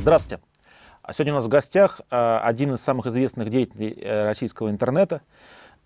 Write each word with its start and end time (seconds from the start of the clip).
Здравствуйте. 0.00 0.42
А 1.02 1.12
сегодня 1.12 1.34
у 1.34 1.36
нас 1.36 1.44
в 1.44 1.48
гостях 1.48 2.00
а, 2.10 2.40
один 2.42 2.72
из 2.72 2.80
самых 2.80 3.06
известных 3.06 3.50
деятелей 3.50 3.98
э, 4.00 4.24
российского 4.24 4.70
интернета, 4.70 5.20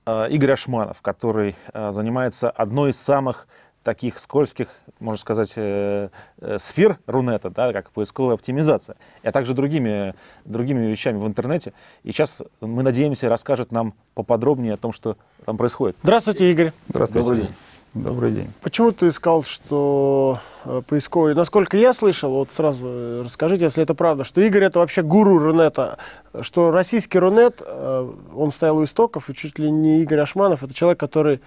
а, 0.06 0.26
Игорь 0.26 0.52
Ашманов, 0.52 1.02
который 1.02 1.56
занимается 1.72 2.48
одной 2.48 2.92
из 2.92 3.00
самых 3.00 3.48
таких 3.82 4.18
скользких, 4.18 4.68
можно 4.98 5.18
сказать, 5.18 5.52
э, 5.56 6.08
э, 6.38 6.58
сфер 6.58 6.98
Рунета, 7.06 7.50
да, 7.50 7.72
как 7.72 7.90
поисковая 7.90 8.34
оптимизация, 8.34 8.96
а 9.22 9.32
также 9.32 9.52
другими, 9.52 10.14
другими 10.44 10.86
вещами 10.86 11.18
в 11.18 11.26
интернете. 11.26 11.72
И 12.04 12.12
сейчас, 12.12 12.40
мы 12.60 12.82
надеемся, 12.82 13.28
расскажет 13.28 13.72
нам 13.72 13.94
поподробнее 14.14 14.74
о 14.74 14.76
том, 14.76 14.92
что 14.92 15.16
там 15.44 15.56
происходит. 15.56 15.96
Здравствуйте, 16.02 16.50
Игорь. 16.50 16.72
Здравствуйте. 16.88 17.28
Добрый 17.28 17.46
день. 17.46 17.54
Добрый 17.94 18.32
день. 18.32 18.52
Почему 18.60 18.90
ты 18.90 19.12
сказал, 19.12 19.44
что 19.44 20.40
э, 20.64 20.82
поисковый... 20.86 21.34
Насколько 21.34 21.76
я 21.76 21.94
слышал, 21.94 22.32
вот 22.32 22.52
сразу 22.52 23.22
расскажите, 23.22 23.64
если 23.64 23.84
это 23.84 23.94
правда, 23.94 24.24
что 24.24 24.40
Игорь 24.40 24.64
это 24.64 24.80
вообще 24.80 25.02
гуру 25.02 25.38
Рунета, 25.38 25.98
что 26.40 26.72
российский 26.72 27.20
Рунет, 27.20 27.62
он 27.62 28.50
стоял 28.50 28.78
у 28.78 28.84
истоков, 28.84 29.30
и 29.30 29.34
чуть 29.34 29.60
ли 29.60 29.70
не 29.70 30.02
Игорь 30.02 30.18
Ашманов, 30.18 30.64
это 30.64 30.74
человек, 30.74 30.98
который 30.98 31.40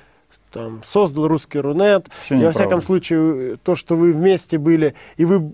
там, 0.52 0.82
создал 0.84 1.28
русский 1.28 1.60
Рунет. 1.60 2.08
Все 2.24 2.36
и 2.36 2.44
во 2.44 2.52
всяком 2.52 2.82
случае, 2.82 3.58
то, 3.58 3.76
что 3.76 3.96
вы 3.96 4.12
вместе 4.12 4.58
были, 4.58 4.96
и 5.18 5.26
вы 5.26 5.52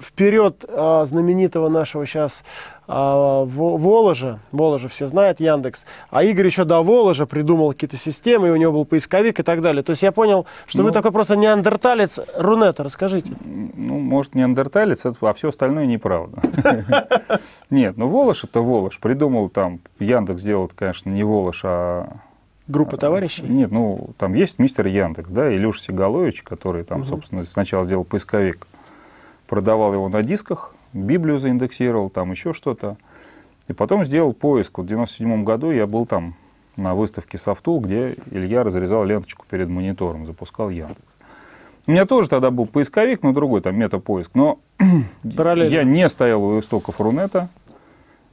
вперед 0.00 0.64
а, 0.68 1.04
знаменитого 1.04 1.68
нашего 1.68 2.06
сейчас 2.06 2.44
а, 2.86 3.44
Воложа, 3.44 4.38
Воложа 4.52 4.88
все 4.88 5.06
знают, 5.06 5.40
Яндекс, 5.40 5.84
а 6.10 6.22
Игорь 6.24 6.46
еще 6.46 6.64
до 6.64 6.82
Воложа 6.82 7.26
придумал 7.26 7.72
какие-то 7.72 7.96
системы, 7.96 8.48
и 8.48 8.50
у 8.50 8.56
него 8.56 8.72
был 8.72 8.84
поисковик 8.84 9.40
и 9.40 9.42
так 9.42 9.60
далее. 9.60 9.82
То 9.82 9.90
есть 9.90 10.02
я 10.02 10.12
понял, 10.12 10.46
что 10.66 10.78
ну, 10.78 10.84
вы 10.84 10.92
такой 10.92 11.12
просто 11.12 11.36
неандерталец 11.36 12.20
Рунета, 12.36 12.84
расскажите. 12.84 13.34
Ну, 13.44 13.98
может, 13.98 14.34
неандерталец, 14.34 15.04
а 15.06 15.32
все 15.34 15.48
остальное 15.48 15.86
неправда. 15.86 16.40
Нет, 17.70 17.96
ну 17.96 18.08
Волож 18.08 18.44
это 18.44 18.60
Волож. 18.60 18.98
Придумал 19.00 19.48
там, 19.48 19.80
Яндекс 19.98 20.42
сделал, 20.42 20.70
конечно, 20.74 21.10
не 21.10 21.24
Волож, 21.24 21.60
а 21.64 22.08
Группа 22.68 22.96
а, 22.96 22.98
товарищей? 22.98 23.44
Нет, 23.48 23.70
ну, 23.70 24.10
там 24.18 24.34
есть 24.34 24.58
мистер 24.58 24.86
Яндекс, 24.86 25.30
да, 25.30 25.54
Илюша 25.54 25.82
Сигалович, 25.82 26.42
который 26.42 26.84
там, 26.84 27.00
угу. 27.00 27.08
собственно, 27.08 27.42
сначала 27.44 27.84
сделал 27.84 28.04
поисковик, 28.04 28.66
продавал 29.46 29.94
его 29.94 30.08
на 30.08 30.22
дисках, 30.22 30.74
Библию 30.92 31.38
заиндексировал, 31.38 32.10
там 32.10 32.30
еще 32.30 32.52
что-то. 32.52 32.96
И 33.68 33.72
потом 33.72 34.04
сделал 34.04 34.32
поиск. 34.32 34.78
Вот 34.78 34.84
в 34.84 34.88
97 34.88 35.44
году 35.44 35.70
я 35.70 35.86
был 35.86 36.06
там 36.06 36.34
на 36.76 36.94
выставке 36.94 37.38
Софтул, 37.38 37.80
где 37.80 38.16
Илья 38.30 38.62
разрезал 38.62 39.04
ленточку 39.04 39.44
перед 39.48 39.68
монитором, 39.68 40.26
запускал 40.26 40.70
Яндекс. 40.70 41.14
У 41.86 41.90
меня 41.90 42.04
тоже 42.04 42.28
тогда 42.28 42.50
был 42.50 42.66
поисковик, 42.66 43.22
но 43.22 43.32
другой, 43.32 43.60
там, 43.60 43.76
метапоиск. 43.76 44.30
Но 44.34 44.60
я 45.24 45.84
не 45.84 46.08
стоял 46.08 46.42
у 46.42 46.60
истоков 46.60 47.00
Рунета, 47.00 47.48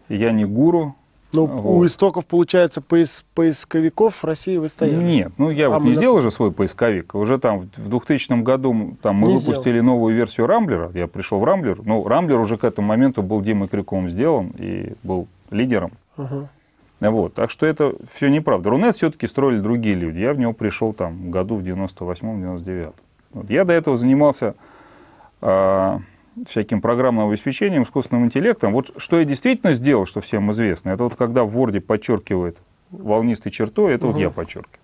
я 0.09 0.31
не 0.31 0.45
гуру, 0.45 0.95
ну, 1.36 1.45
вот. 1.45 1.78
у 1.78 1.86
истоков, 1.86 2.25
получается, 2.25 2.81
поис 2.81 3.25
поисковиков 3.33 4.16
в 4.16 4.23
России 4.23 4.58
вы 4.58 4.69
стояли? 4.69 5.03
Нет, 5.03 5.31
ну 5.38 5.50
я 5.50 5.67
а 5.67 5.80
вот 5.80 5.83
не 5.83 5.94
сделал 5.94 6.22
же 6.22 6.31
свой 6.31 6.52
поисковик. 6.52 7.16
Уже 7.16 7.38
там 7.38 7.69
в 7.75 7.89
2000 7.89 8.42
году 8.42 8.97
там, 9.02 9.17
мы 9.17 9.27
не 9.27 9.33
выпустили 9.36 9.80
сделал. 9.80 9.86
новую 9.86 10.16
версию 10.16 10.47
Рамблера. 10.47 10.92
Я 10.94 11.08
пришел 11.08 11.39
в 11.39 11.44
Рамблер. 11.44 11.80
Ну, 11.83 12.08
Рамблер 12.08 12.39
уже 12.39 12.58
к 12.58 12.64
этому 12.64 12.88
моменту 12.88 13.22
был 13.22 13.42
Димой 13.42 13.67
Крюком 13.67 14.09
сделан 14.09 14.53
и 14.58 14.94
был 15.03 15.27
лидером. 15.52 15.92
Угу. 16.17 16.47
Вот, 17.02 17.33
так 17.33 17.52
что 17.52 17.66
это 17.66 17.94
все 18.11 18.30
неправда. 18.30 18.70
Рунет 18.70 18.95
все-таки 18.95 19.27
строили 19.27 19.59
другие 19.59 19.95
люди. 19.95 20.20
Я 20.20 20.33
в 20.33 20.39
него 20.39 20.53
пришел 20.53 20.94
там 20.94 21.30
году 21.30 21.55
в 21.55 21.61
98-99. 21.61 22.94
Вот. 23.33 23.49
Я 23.49 23.66
до 23.66 23.73
этого 23.73 23.97
занимался... 23.97 24.55
А, 25.42 25.99
всяким 26.47 26.82
программным 26.82 27.30
обеспечением, 27.30 27.83
искусственным 27.83 28.26
интеллектом. 28.26 28.73
Вот 28.73 28.92
что 28.98 29.20
я 29.20 29.26
действительно 29.26 29.73
сделал, 29.73 30.05
что 30.05 30.21
всем 30.21 30.52
известно, 30.52 30.89
это 30.89 31.04
вот 31.04 31.15
когда 31.15 31.43
в 31.43 31.58
Word 31.58 31.80
подчеркивает 31.82 32.58
волнистой 32.92 33.52
чертой, 33.52 33.93
это 33.93 34.08
угу. 34.08 34.14
вот 34.14 34.20
я 34.20 34.30
подчеркиваю. 34.30 34.80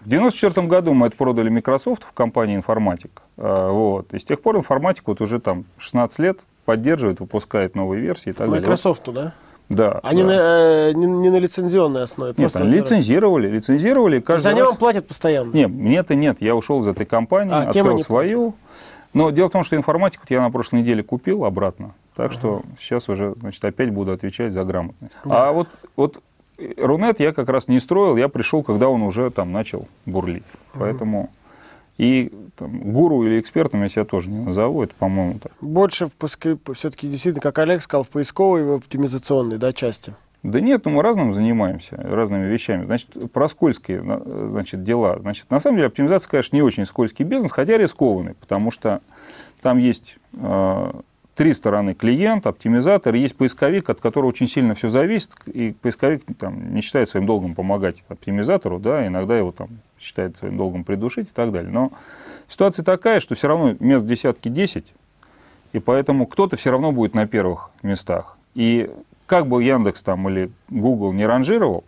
В 0.00 0.08
1994 0.08 0.66
году 0.68 0.94
мы 0.94 1.08
это 1.08 1.16
продали 1.16 1.48
Microsoft 1.48 2.04
в 2.04 2.12
компании 2.12 2.54
«Информатик». 2.54 3.22
А, 3.36 3.72
вот. 3.72 4.14
И 4.14 4.20
с 4.20 4.24
тех 4.24 4.40
пор 4.40 4.56
«Информатик» 4.56 5.02
вот 5.06 5.20
уже 5.20 5.40
там 5.40 5.64
16 5.78 6.18
лет 6.20 6.40
поддерживает, 6.64 7.18
выпускает 7.18 7.74
новые 7.74 8.02
версии 8.02 8.30
и 8.30 8.32
так 8.32 8.48
Microsoft, 8.48 9.06
далее. 9.06 9.24
да? 9.24 9.34
Да. 9.68 10.00
Они 10.04 10.22
да. 10.22 10.28
На, 10.28 10.32
э, 10.32 10.92
не, 10.92 11.06
не 11.06 11.30
на 11.30 11.38
лицензионной 11.38 12.04
основе. 12.04 12.34
Нет, 12.36 12.54
они 12.54 12.68
лицензировали, 12.74 13.48
лицензировали. 13.48 14.20
То 14.20 14.34
есть 14.34 14.46
они 14.46 14.60
раз... 14.60 14.70
вам 14.70 14.78
платят 14.78 15.08
постоянно? 15.08 15.50
Нет, 15.52 15.70
мне-то 15.70 16.14
нет. 16.14 16.36
Я 16.38 16.54
ушел 16.54 16.80
из 16.82 16.86
этой 16.86 17.04
компании, 17.04 17.52
а, 17.52 17.62
открыл 17.62 17.98
свою. 17.98 18.52
Платят. 18.52 18.65
Но 19.16 19.30
дело 19.30 19.48
в 19.48 19.52
том, 19.52 19.64
что 19.64 19.76
информатику 19.76 20.24
я 20.28 20.40
на 20.40 20.50
прошлой 20.50 20.80
неделе 20.80 21.02
купил 21.02 21.44
обратно. 21.44 21.94
Так 22.14 22.32
что 22.32 22.62
сейчас 22.80 23.08
уже 23.08 23.34
значит, 23.40 23.64
опять 23.64 23.90
буду 23.90 24.12
отвечать 24.12 24.52
за 24.52 24.64
грамотность. 24.64 25.14
Да. 25.24 25.48
А 25.48 25.52
вот, 25.52 25.68
вот 25.96 26.22
Рунет 26.76 27.20
я 27.20 27.32
как 27.32 27.48
раз 27.48 27.68
не 27.68 27.80
строил, 27.80 28.16
я 28.16 28.28
пришел, 28.28 28.62
когда 28.62 28.88
он 28.88 29.02
уже 29.02 29.30
там 29.30 29.52
начал 29.52 29.88
бурлить. 30.06 30.44
Угу. 30.72 30.80
Поэтому 30.80 31.30
и 31.98 32.30
там, 32.56 32.78
гуру 32.92 33.24
или 33.24 33.40
экспертом 33.40 33.82
я 33.82 33.88
себя 33.88 34.04
тоже 34.04 34.28
не 34.28 34.38
назову, 34.38 34.82
это, 34.82 34.94
по-моему, 34.98 35.38
так. 35.38 35.52
Больше 35.60 36.08
все-таки 36.74 37.08
действительно, 37.08 37.40
как 37.40 37.58
Олег 37.58 37.82
сказал, 37.82 38.04
в 38.04 38.08
поисковой 38.08 38.60
и 38.60 38.64
в 38.64 38.72
оптимизационной 38.72 39.56
да, 39.56 39.72
части. 39.72 40.14
Да 40.46 40.60
нет, 40.60 40.84
ну 40.84 40.92
мы 40.92 41.02
разным 41.02 41.32
занимаемся, 41.32 41.96
разными 41.96 42.46
вещами. 42.46 42.84
Значит, 42.84 43.32
про 43.32 43.48
скользкие 43.48 44.00
значит, 44.48 44.84
дела. 44.84 45.18
Значит, 45.18 45.50
на 45.50 45.58
самом 45.58 45.78
деле 45.78 45.88
оптимизация, 45.88 46.30
конечно, 46.30 46.54
не 46.54 46.62
очень 46.62 46.86
скользкий 46.86 47.24
бизнес, 47.24 47.50
хотя 47.50 47.76
рискованный, 47.76 48.34
потому 48.34 48.70
что 48.70 49.00
там 49.60 49.78
есть 49.78 50.18
э, 50.34 50.92
три 51.34 51.52
стороны. 51.52 51.94
Клиент, 51.94 52.46
оптимизатор, 52.46 53.12
есть 53.14 53.34
поисковик, 53.34 53.90
от 53.90 53.98
которого 53.98 54.28
очень 54.28 54.46
сильно 54.46 54.74
все 54.74 54.88
зависит, 54.88 55.32
и 55.46 55.72
поисковик 55.72 56.22
там, 56.38 56.72
не 56.72 56.80
считает 56.80 57.08
своим 57.08 57.26
долгом 57.26 57.56
помогать 57.56 58.04
оптимизатору, 58.08 58.78
да, 58.78 59.04
иногда 59.04 59.36
его 59.36 59.50
там 59.50 59.68
считает 59.98 60.36
своим 60.36 60.56
долгом 60.56 60.84
придушить 60.84 61.26
и 61.28 61.32
так 61.32 61.50
далее. 61.50 61.72
Но 61.72 61.90
ситуация 62.46 62.84
такая, 62.84 63.18
что 63.18 63.34
все 63.34 63.48
равно 63.48 63.74
мест 63.80 64.06
десятки 64.06 64.48
10, 64.48 64.86
и 65.72 65.78
поэтому 65.80 66.28
кто-то 66.28 66.56
все 66.56 66.70
равно 66.70 66.92
будет 66.92 67.14
на 67.14 67.26
первых 67.26 67.70
местах. 67.82 68.38
И 68.54 68.88
как 69.26 69.46
бы 69.46 69.62
Яндекс 69.62 70.02
там 70.02 70.28
или 70.28 70.50
Google 70.70 71.12
не 71.12 71.26
ранжировал, 71.26 71.84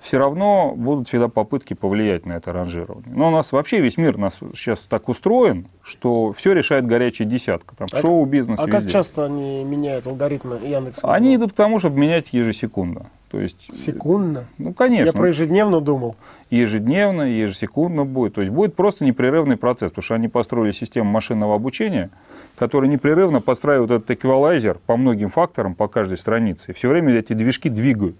все 0.00 0.18
равно 0.18 0.74
будут 0.76 1.08
всегда 1.08 1.28
попытки 1.28 1.74
повлиять 1.74 2.24
на 2.24 2.34
это 2.34 2.52
ранжирование. 2.52 3.12
Но 3.14 3.28
у 3.28 3.30
нас 3.30 3.50
вообще 3.50 3.80
весь 3.80 3.96
мир 3.96 4.16
нас 4.16 4.38
сейчас 4.54 4.86
так 4.86 5.08
устроен, 5.08 5.66
что 5.82 6.32
все 6.32 6.52
решает 6.52 6.86
горячая 6.86 7.26
десятка. 7.26 7.74
Там 7.74 7.88
а 7.92 8.00
шоу-бизнес 8.00 8.60
А 8.60 8.66
везде. 8.66 8.78
как 8.80 8.90
часто 8.90 9.24
они 9.24 9.64
меняют 9.64 10.06
алгоритмы 10.06 10.60
Яндекса? 10.64 11.12
Они 11.12 11.34
идут 11.34 11.52
к 11.52 11.56
тому, 11.56 11.78
чтобы 11.78 11.98
менять 11.98 12.32
ежесекундно. 12.32 13.10
То 13.28 13.40
есть, 13.40 13.76
Секундно? 13.76 14.46
Ну, 14.56 14.72
конечно. 14.72 15.06
Я 15.06 15.12
про 15.12 15.28
ежедневно 15.28 15.80
думал. 15.80 16.16
Ежедневно, 16.50 17.22
ежесекундно 17.22 18.04
будет. 18.04 18.34
То 18.34 18.40
есть 18.40 18.52
будет 18.52 18.74
просто 18.74 19.04
непрерывный 19.04 19.56
процесс, 19.56 19.90
потому 19.90 20.02
что 20.02 20.14
они 20.14 20.28
построили 20.28 20.70
систему 20.70 21.10
машинного 21.10 21.54
обучения, 21.54 22.10
который 22.56 22.88
непрерывно 22.88 23.40
подстраивает 23.40 23.90
этот 23.90 24.10
эквалайзер 24.10 24.78
по 24.86 24.96
многим 24.96 25.28
факторам, 25.28 25.74
по 25.74 25.88
каждой 25.88 26.16
странице. 26.16 26.70
И 26.70 26.74
все 26.74 26.88
время 26.88 27.14
эти 27.14 27.34
движки 27.34 27.68
двигают. 27.68 28.16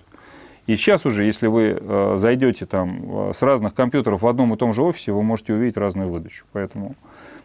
И 0.66 0.76
сейчас 0.76 1.06
уже, 1.06 1.24
если 1.24 1.46
вы 1.46 1.78
э, 1.80 2.14
зайдете 2.18 2.66
там 2.66 3.30
э, 3.30 3.32
с 3.34 3.40
разных 3.40 3.72
компьютеров 3.72 4.20
в 4.20 4.26
одном 4.26 4.52
и 4.52 4.56
том 4.58 4.74
же 4.74 4.82
офисе, 4.82 5.12
вы 5.12 5.22
можете 5.22 5.54
увидеть 5.54 5.78
разную 5.78 6.10
выдачу. 6.10 6.44
Поэтому 6.52 6.94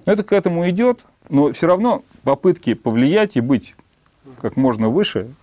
ну, 0.06 0.12
это 0.12 0.24
к 0.24 0.34
этому 0.34 0.70
идет, 0.70 1.00
но 1.30 1.54
все 1.54 1.68
равно 1.68 2.04
попытки 2.24 2.74
повлиять 2.74 3.38
и 3.38 3.42
быть 3.42 3.76
как 4.42 4.58
можно 4.58 4.90
выше, 4.90 5.34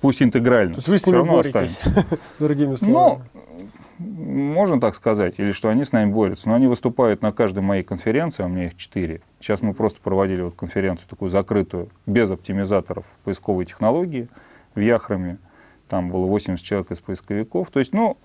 пусть 0.00 0.22
интегрально. 0.22 0.74
То 0.74 0.78
есть 0.78 0.88
вы 0.88 0.98
с 0.98 1.06
ними 1.06 1.22
боретесь, 1.22 1.80
другими 2.38 2.76
словами. 2.76 3.24
Ну, 3.34 3.60
можно 3.98 4.80
так 4.80 4.94
сказать, 4.94 5.34
или 5.38 5.52
что 5.52 5.68
они 5.68 5.84
с 5.84 5.92
нами 5.92 6.10
борются, 6.10 6.48
но 6.48 6.54
они 6.54 6.66
выступают 6.66 7.22
на 7.22 7.32
каждой 7.32 7.60
моей 7.60 7.82
конференции, 7.82 8.42
а 8.42 8.46
у 8.46 8.48
меня 8.48 8.66
их 8.66 8.76
четыре. 8.76 9.20
Сейчас 9.40 9.62
мы 9.62 9.74
просто 9.74 10.00
проводили 10.00 10.42
вот 10.42 10.54
конференцию 10.54 11.08
такую 11.08 11.28
закрытую, 11.28 11.88
без 12.06 12.30
оптимизаторов 12.30 13.06
поисковой 13.24 13.66
технологии 13.66 14.28
в 14.74 14.80
Яхраме. 14.80 15.38
Там 15.88 16.10
было 16.10 16.26
80 16.26 16.64
человек 16.64 16.90
из 16.90 17.00
поисковиков. 17.00 17.70
То 17.70 17.78
есть, 17.78 17.92
ну, 17.92 18.16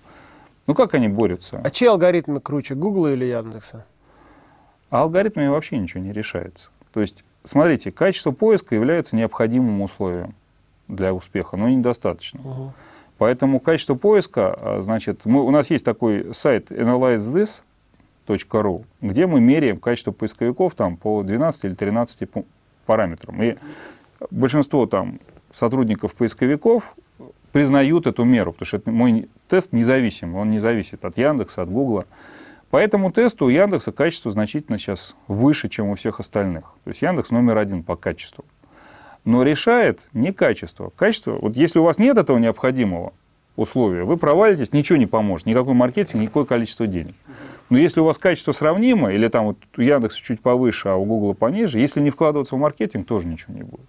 ну 0.66 0.74
как 0.74 0.94
они 0.94 1.08
борются? 1.08 1.60
А 1.62 1.70
чьи 1.70 1.86
алгоритмы 1.86 2.40
круче, 2.40 2.74
Гугла 2.74 3.12
или 3.12 3.26
Яндекса? 3.26 3.84
А 4.90 5.02
алгоритмами 5.02 5.48
вообще 5.48 5.78
ничего 5.78 6.02
не 6.02 6.12
решается. 6.12 6.68
То 6.92 7.00
есть, 7.00 7.22
смотрите, 7.44 7.92
качество 7.92 8.32
поиска 8.32 8.74
является 8.74 9.14
необходимым 9.14 9.82
условием 9.82 10.34
для 10.88 11.14
успеха, 11.14 11.56
но 11.56 11.68
недостаточно. 11.68 12.40
Угу. 12.40 12.72
Поэтому 13.20 13.60
качество 13.60 13.94
поиска, 13.96 14.56
а, 14.58 14.80
значит, 14.80 15.26
мы, 15.26 15.44
у 15.44 15.50
нас 15.50 15.68
есть 15.68 15.84
такой 15.84 16.32
сайт 16.32 16.70
analyzethis.ru, 16.70 18.84
где 19.02 19.26
мы 19.26 19.42
меряем 19.42 19.78
качество 19.78 20.10
поисковиков 20.10 20.74
там, 20.74 20.96
по 20.96 21.22
12 21.22 21.64
или 21.66 21.74
13 21.74 22.30
параметрам. 22.86 23.42
И 23.42 23.56
большинство 24.30 24.86
там, 24.86 25.20
сотрудников 25.52 26.14
поисковиков 26.14 26.94
признают 27.52 28.06
эту 28.06 28.24
меру, 28.24 28.52
потому 28.52 28.66
что 28.66 28.78
это 28.78 28.90
мой 28.90 29.28
тест 29.48 29.74
независимый, 29.74 30.40
он 30.40 30.50
не 30.50 30.58
зависит 30.58 31.04
от 31.04 31.18
Яндекса, 31.18 31.60
от 31.60 31.70
Гугла. 31.70 32.06
По 32.70 32.78
этому 32.78 33.12
тесту 33.12 33.44
у 33.44 33.50
Яндекса 33.50 33.92
качество 33.92 34.30
значительно 34.30 34.78
сейчас 34.78 35.14
выше, 35.28 35.68
чем 35.68 35.90
у 35.90 35.94
всех 35.94 36.20
остальных. 36.20 36.72
То 36.84 36.88
есть 36.88 37.02
Яндекс 37.02 37.32
номер 37.32 37.58
один 37.58 37.82
по 37.82 37.96
качеству. 37.96 38.46
Но 39.24 39.42
решает 39.42 40.00
не 40.12 40.32
качество. 40.32 40.90
Качество, 40.96 41.32
вот 41.32 41.56
если 41.56 41.78
у 41.78 41.84
вас 41.84 41.98
нет 41.98 42.16
этого 42.16 42.38
необходимого 42.38 43.12
условия, 43.56 44.04
вы 44.04 44.16
провалитесь, 44.16 44.72
ничего 44.72 44.96
не 44.98 45.06
поможет, 45.06 45.46
никакой 45.46 45.74
маркетинг, 45.74 46.22
никакое 46.22 46.44
количество 46.44 46.86
денег. 46.86 47.14
Но 47.68 47.78
если 47.78 48.00
у 48.00 48.04
вас 48.04 48.18
качество 48.18 48.52
сравнимо, 48.52 49.12
или 49.12 49.28
там 49.28 49.46
вот 49.46 49.58
у 49.76 49.80
Яндекса 49.80 50.18
чуть 50.18 50.40
повыше, 50.40 50.88
а 50.88 50.96
у 50.96 51.04
Гугла 51.04 51.34
пониже, 51.34 51.78
если 51.78 52.00
не 52.00 52.10
вкладываться 52.10 52.56
в 52.56 52.58
маркетинг, 52.58 53.06
тоже 53.06 53.28
ничего 53.28 53.54
не 53.54 53.62
будет. 53.62 53.86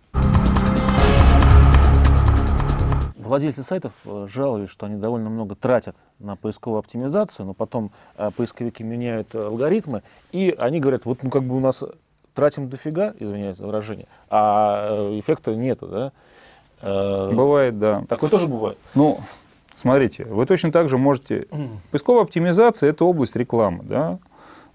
Владельцы 3.15 3.63
сайтов 3.63 3.93
э, 4.03 4.27
жалуются, 4.29 4.73
что 4.73 4.87
они 4.87 4.97
довольно 4.97 5.29
много 5.29 5.55
тратят 5.55 5.95
на 6.19 6.35
поисковую 6.35 6.79
оптимизацию, 6.79 7.45
но 7.45 7.53
потом 7.53 7.91
э, 8.17 8.29
поисковики 8.35 8.83
меняют 8.83 9.33
э, 9.33 9.39
алгоритмы, 9.41 10.03
и 10.33 10.53
они 10.57 10.81
говорят, 10.81 11.05
вот 11.05 11.23
ну 11.23 11.29
как 11.29 11.43
бы 11.43 11.55
у 11.55 11.61
нас 11.61 11.81
тратим 12.33 12.69
дофига, 12.69 13.13
извиняюсь 13.19 13.57
за 13.57 13.65
выражение, 13.65 14.07
а 14.29 15.09
эффекта 15.19 15.55
нету, 15.55 15.87
да? 15.87 16.11
Бывает, 16.81 17.77
да. 17.77 18.03
Такое 18.09 18.29
тоже 18.29 18.47
бывает. 18.47 18.77
Ну, 18.95 19.19
смотрите, 19.75 20.25
вы 20.25 20.45
точно 20.45 20.71
так 20.71 20.89
же 20.89 20.97
можете... 20.97 21.47
Поисковая 21.91 22.23
оптимизация– 22.23 22.89
это 22.91 23.05
область 23.05 23.35
рекламы, 23.35 23.83
да? 23.83 24.19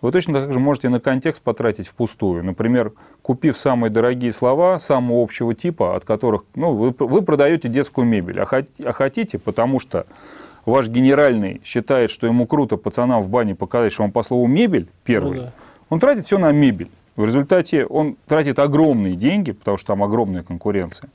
Вы 0.02 0.12
точно 0.12 0.34
так 0.34 0.52
же 0.52 0.60
можете 0.60 0.88
на 0.88 1.00
контекст 1.00 1.42
потратить 1.42 1.88
впустую. 1.88 2.44
Например, 2.44 2.92
купив 3.22 3.58
самые 3.58 3.90
дорогие 3.90 4.32
слова 4.32 4.78
самого 4.78 5.22
общего 5.22 5.54
типа, 5.54 5.96
от 5.96 6.04
которых 6.04 6.44
ну, 6.54 6.74
вы, 6.74 6.94
вы 6.96 7.22
продаете 7.22 7.68
детскую 7.68 8.06
мебель, 8.06 8.40
а, 8.40 8.44
хот, 8.44 8.66
а 8.84 8.92
хотите, 8.92 9.38
потому 9.38 9.80
что 9.80 10.06
ваш 10.66 10.88
генеральный 10.88 11.62
считает, 11.64 12.10
что 12.10 12.26
ему 12.26 12.46
круто 12.46 12.76
пацанам 12.76 13.22
в 13.22 13.30
бане 13.30 13.54
показать, 13.54 13.92
что 13.92 14.04
он 14.04 14.12
по 14.12 14.22
слову 14.22 14.46
мебель 14.46 14.88
первый, 15.02 15.38
ну, 15.38 15.44
да. 15.44 15.52
он 15.88 15.98
тратит 15.98 16.26
все 16.26 16.38
на 16.38 16.52
мебель. 16.52 16.90
В 17.16 17.24
результате 17.24 17.86
он 17.86 18.16
тратит 18.26 18.58
огромные 18.58 19.16
деньги, 19.16 19.52
потому 19.52 19.78
что 19.78 19.88
там 19.88 20.02
огромная 20.02 20.42
конкуренция. 20.42 21.08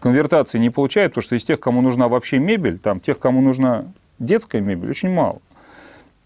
Конвертации 0.00 0.58
не 0.58 0.70
получает, 0.70 1.12
потому 1.12 1.22
что 1.22 1.34
из 1.34 1.44
тех, 1.44 1.58
кому 1.58 1.80
нужна 1.80 2.08
вообще 2.08 2.38
мебель, 2.38 2.78
там 2.78 3.00
тех, 3.00 3.18
кому 3.18 3.40
нужна 3.40 3.86
детская 4.18 4.60
мебель, 4.60 4.90
очень 4.90 5.10
мало. 5.10 5.40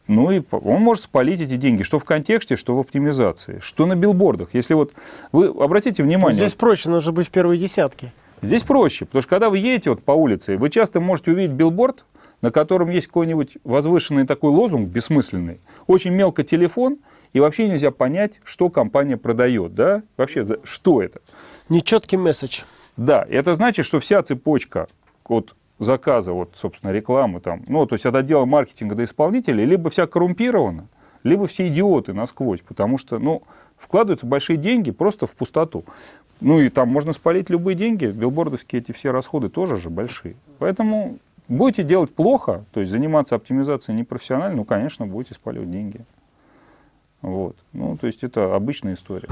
Ну 0.08 0.32
и 0.32 0.42
он 0.50 0.82
может 0.82 1.04
спалить 1.04 1.40
эти 1.40 1.56
деньги, 1.56 1.84
что 1.84 2.00
в 2.00 2.04
контексте, 2.04 2.56
что 2.56 2.74
в 2.74 2.80
оптимизации, 2.80 3.60
что 3.62 3.86
на 3.86 3.94
билбордах. 3.94 4.48
Если 4.52 4.74
вот 4.74 4.92
вы 5.30 5.46
обратите 5.46 6.02
внимание... 6.02 6.36
Здесь 6.36 6.54
проще, 6.54 6.90
нужно 6.90 7.12
быть 7.12 7.28
в 7.28 7.30
первой 7.30 7.58
десятке. 7.58 8.12
Здесь 8.42 8.64
проще, 8.64 9.04
потому 9.04 9.22
что 9.22 9.30
когда 9.30 9.50
вы 9.50 9.58
едете 9.58 9.90
вот 9.90 10.02
по 10.02 10.12
улице, 10.12 10.56
вы 10.56 10.68
часто 10.68 11.00
можете 11.00 11.30
увидеть 11.30 11.52
билборд, 11.52 12.04
на 12.42 12.50
котором 12.50 12.90
есть 12.90 13.06
какой-нибудь 13.06 13.58
возвышенный 13.62 14.26
такой 14.26 14.50
лозунг, 14.50 14.88
бессмысленный, 14.88 15.60
очень 15.86 16.10
мелко 16.10 16.42
телефон, 16.42 16.98
и 17.32 17.40
вообще 17.40 17.68
нельзя 17.68 17.90
понять, 17.90 18.40
что 18.44 18.70
компания 18.70 19.16
продает, 19.16 19.74
да? 19.74 20.02
Вообще, 20.16 20.44
что 20.64 21.02
это? 21.02 21.20
Нечеткий 21.68 22.18
месседж. 22.18 22.62
Да, 22.96 23.24
это 23.28 23.54
значит, 23.54 23.86
что 23.86 24.00
вся 24.00 24.22
цепочка 24.22 24.88
от 25.26 25.54
заказа, 25.78 26.32
вот, 26.32 26.50
собственно, 26.54 26.90
рекламы, 26.90 27.40
там, 27.40 27.62
ну, 27.66 27.86
то 27.86 27.94
есть 27.94 28.04
от 28.04 28.14
отдела 28.14 28.44
маркетинга 28.44 28.94
до 28.94 29.04
исполнителей, 29.04 29.64
либо 29.64 29.88
вся 29.90 30.06
коррумпирована, 30.06 30.86
либо 31.22 31.46
все 31.46 31.68
идиоты 31.68 32.12
насквозь, 32.12 32.60
потому 32.60 32.98
что, 32.98 33.18
ну, 33.18 33.42
вкладываются 33.78 34.26
большие 34.26 34.56
деньги 34.56 34.90
просто 34.90 35.26
в 35.26 35.32
пустоту. 35.32 35.84
Ну, 36.40 36.60
и 36.60 36.68
там 36.68 36.88
можно 36.88 37.12
спалить 37.12 37.48
любые 37.50 37.74
деньги, 37.74 38.06
билбордовские 38.06 38.82
эти 38.82 38.92
все 38.92 39.10
расходы 39.10 39.48
тоже 39.48 39.76
же 39.76 39.88
большие. 39.88 40.36
Поэтому 40.58 41.18
будете 41.48 41.82
делать 41.82 42.14
плохо, 42.14 42.64
то 42.72 42.80
есть 42.80 42.90
заниматься 42.90 43.34
оптимизацией 43.34 43.98
непрофессионально, 43.98 44.56
ну, 44.56 44.64
конечно, 44.64 45.06
будете 45.06 45.34
спаливать 45.34 45.70
деньги. 45.70 46.00
Вот. 47.22 47.56
Ну, 47.72 47.96
то 47.96 48.06
есть 48.06 48.22
это 48.24 48.54
обычная 48.54 48.94
история. 48.94 49.28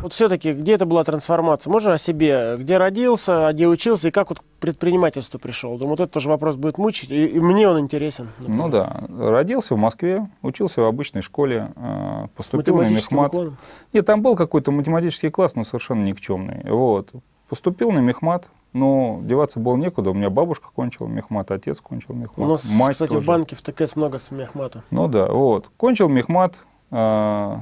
Вот 0.00 0.12
все-таки, 0.12 0.52
где 0.52 0.74
это 0.74 0.86
была 0.86 1.02
трансформация? 1.02 1.70
Можно 1.72 1.94
о 1.94 1.98
себе? 1.98 2.56
Где 2.56 2.78
родился, 2.78 3.50
где 3.52 3.66
учился 3.66 4.08
и 4.08 4.10
как 4.12 4.28
вот 4.30 4.38
к 4.38 4.42
предпринимательству 4.60 5.40
пришел? 5.40 5.76
Думаю, 5.76 5.90
вот 5.90 6.00
этот 6.00 6.12
тоже 6.12 6.28
вопрос 6.28 6.54
будет 6.56 6.78
мучить, 6.78 7.10
и, 7.10 7.26
и 7.26 7.40
мне 7.40 7.68
он 7.68 7.80
интересен. 7.80 8.28
Например. 8.38 8.58
Ну 8.58 8.68
да, 8.70 9.02
родился 9.18 9.74
в 9.74 9.78
Москве, 9.78 10.30
учился 10.42 10.82
в 10.82 10.84
обычной 10.84 11.22
школе, 11.22 11.72
э, 11.74 12.26
поступил 12.36 12.76
на 12.76 12.88
мехмат. 12.88 13.28
Уклоном? 13.28 13.56
Нет, 13.92 14.06
там 14.06 14.22
был 14.22 14.36
какой-то 14.36 14.70
математический 14.70 15.30
класс, 15.30 15.56
но 15.56 15.64
совершенно 15.64 16.04
никчемный. 16.04 16.62
Вот. 16.70 17.10
Поступил 17.48 17.90
на 17.90 18.00
мехмат, 18.00 18.48
но 18.72 19.20
деваться 19.22 19.58
было 19.58 19.76
некуда. 19.76 20.10
У 20.10 20.14
меня 20.14 20.30
бабушка 20.30 20.68
кончила 20.74 21.06
мехмат, 21.06 21.50
отец 21.50 21.80
кончил 21.80 22.14
мехмат. 22.14 22.46
У 22.46 22.50
нас, 22.50 22.70
мать 22.70 22.92
кстати, 22.92 23.10
тоже. 23.10 23.24
в 23.24 23.26
банке 23.26 23.56
в 23.56 23.62
ТКС 23.62 23.96
много 23.96 24.18
с 24.18 24.30
мехмата. 24.30 24.82
Ну 24.90 25.08
да, 25.08 25.26
вот. 25.26 25.70
Кончил 25.76 26.08
мехмат, 26.08 26.62
э, 26.90 27.56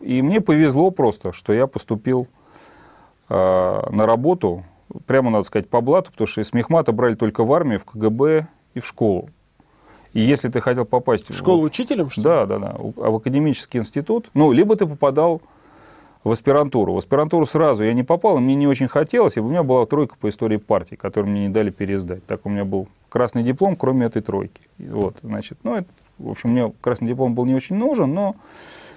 и 0.00 0.22
мне 0.22 0.40
повезло 0.40 0.90
просто, 0.90 1.32
что 1.32 1.52
я 1.52 1.66
поступил 1.66 2.28
э, 3.28 3.34
на 3.90 4.06
работу, 4.06 4.64
прямо, 5.06 5.30
надо 5.30 5.44
сказать, 5.44 5.68
по 5.68 5.80
блату, 5.80 6.10
потому 6.10 6.26
что 6.26 6.40
из 6.40 6.52
мехмата 6.52 6.92
брали 6.92 7.14
только 7.14 7.44
в 7.44 7.52
армию, 7.52 7.80
в 7.80 7.84
КГБ 7.84 8.46
и 8.74 8.80
в 8.80 8.86
школу. 8.86 9.28
И 10.14 10.20
если 10.20 10.48
ты 10.48 10.60
хотел 10.60 10.84
попасть... 10.84 11.28
В 11.28 11.36
школу 11.36 11.62
в, 11.62 11.64
учителем, 11.64 12.08
что 12.08 12.20
ли? 12.20 12.24
Да, 12.24 12.46
да, 12.46 12.58
да. 12.58 12.76
А 12.78 13.10
в 13.10 13.16
академический 13.16 13.80
институт, 13.80 14.30
ну, 14.32 14.52
либо 14.52 14.76
ты 14.76 14.86
попадал 14.86 15.42
в 16.24 16.30
аспирантуру. 16.30 16.94
В 16.94 16.98
аспирантуру 16.98 17.46
сразу 17.46 17.84
я 17.84 17.92
не 17.92 18.02
попал, 18.02 18.38
и 18.38 18.40
мне 18.40 18.54
не 18.54 18.66
очень 18.66 18.88
хотелось, 18.88 19.36
и 19.36 19.40
у 19.40 19.48
меня 19.48 19.62
была 19.62 19.86
тройка 19.86 20.16
по 20.18 20.28
истории 20.28 20.56
партии, 20.56 20.96
которую 20.96 21.30
мне 21.30 21.48
не 21.48 21.52
дали 21.52 21.70
пересдать. 21.70 22.24
Так 22.26 22.46
у 22.46 22.48
меня 22.48 22.64
был 22.64 22.88
красный 23.10 23.42
диплом, 23.42 23.76
кроме 23.76 24.06
этой 24.06 24.22
тройки. 24.22 24.62
Вот, 24.78 25.16
значит, 25.22 25.58
ну, 25.62 25.76
это, 25.76 25.88
в 26.18 26.30
общем, 26.30 26.50
мне 26.50 26.72
красный 26.80 27.08
диплом 27.08 27.34
был 27.34 27.44
не 27.44 27.54
очень 27.54 27.76
нужен, 27.76 28.12
но 28.12 28.36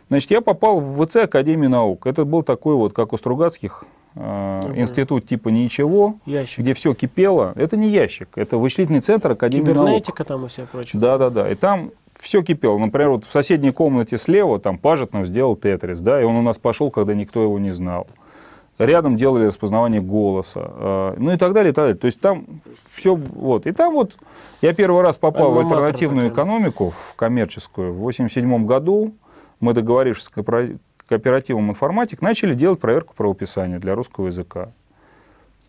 Значит, 0.10 0.32
я 0.32 0.42
попал 0.42 0.80
в 0.80 1.06
ВЦ 1.06 1.18
Академии 1.18 1.68
наук. 1.68 2.08
Это 2.08 2.24
был 2.24 2.42
такой 2.42 2.76
вот, 2.76 2.94
как 2.94 3.12
у 3.12 3.18
Стругацких, 3.18 3.84
э, 4.16 4.62
угу. 4.64 4.80
институт 4.80 5.28
типа 5.28 5.50
ничего, 5.50 6.16
ящик. 6.26 6.60
где 6.60 6.74
все 6.74 6.94
кипело. 6.94 7.52
Это 7.56 7.76
не 7.76 7.90
ящик, 7.90 8.30
это 8.36 8.58
вычислительный 8.58 9.02
центр 9.02 9.32
Академии 9.32 9.66
Кибернетика 9.66 10.20
наук. 10.20 10.28
там 10.28 10.46
и 10.46 10.48
все 10.48 10.66
прочее. 10.66 11.00
Да, 11.02 11.18
да, 11.18 11.30
да. 11.30 11.52
И 11.52 11.56
там 11.56 11.92
все 12.20 12.42
кипело. 12.42 12.78
Например, 12.78 13.10
вот 13.10 13.26
в 13.26 13.32
соседней 13.32 13.72
комнате 13.72 14.18
слева 14.18 14.60
там 14.60 14.78
Пажетнов 14.78 15.28
сделал 15.28 15.56
тетрис, 15.56 16.00
да, 16.00 16.22
и 16.22 16.24
он 16.24 16.36
у 16.36 16.42
нас 16.42 16.58
пошел, 16.58 16.92
когда 16.92 17.14
никто 17.14 17.42
его 17.42 17.60
не 17.60 17.72
знал. 17.72 18.08
Рядом 18.78 19.16
делали 19.16 19.46
распознавание 19.46 20.02
голоса, 20.02 20.62
э, 20.64 21.16
ну 21.18 21.32
и 21.32 21.38
так 21.38 21.54
далее, 21.54 21.72
и 21.72 21.74
так 21.74 21.86
далее. 21.86 21.98
То 21.98 22.06
есть 22.06 22.20
там 22.20 22.46
все 22.92 23.16
вот. 23.16 23.66
И 23.66 23.72
там 23.72 23.94
вот 23.94 24.16
я 24.62 24.74
первый 24.74 25.02
раз 25.02 25.18
попал 25.18 25.52
в 25.52 25.60
альтернативную 25.60 26.30
такой. 26.30 26.44
экономику, 26.44 26.94
в 27.12 27.16
коммерческую, 27.16 27.94
в 27.94 27.98
87 27.98 28.66
году 28.68 29.14
мы, 29.60 29.74
договорившись 29.74 30.26
с 30.26 30.32
кооперативом 31.08 31.72
информатик, 31.72 32.22
начали 32.22 32.54
делать 32.54 32.80
проверку 32.80 33.16
правописания 33.16 33.80
для 33.80 33.96
русского 33.96 34.28
языка. 34.28 34.70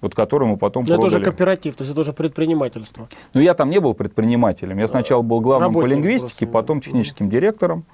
Вот 0.00 0.14
который 0.14 0.47
мы 0.47 0.57
потом 0.57 0.85
Но 0.85 0.95
продали. 0.95 1.09
Это 1.09 1.17
уже 1.17 1.25
кооператив, 1.25 1.75
то 1.75 1.83
есть 1.83 1.93
это 1.93 2.00
уже 2.00 2.12
предпринимательство. 2.12 3.09
Ну, 3.35 3.40
я 3.40 3.55
там 3.55 3.69
не 3.71 3.81
был 3.81 3.95
предпринимателем. 3.95 4.78
Я 4.78 4.87
сначала 4.87 5.23
был 5.23 5.40
главным 5.40 5.71
Работник 5.71 5.90
по 5.90 5.95
лингвистике, 5.95 6.47
просто. 6.47 6.52
потом 6.52 6.81
техническим 6.81 7.28
директором. 7.28 7.85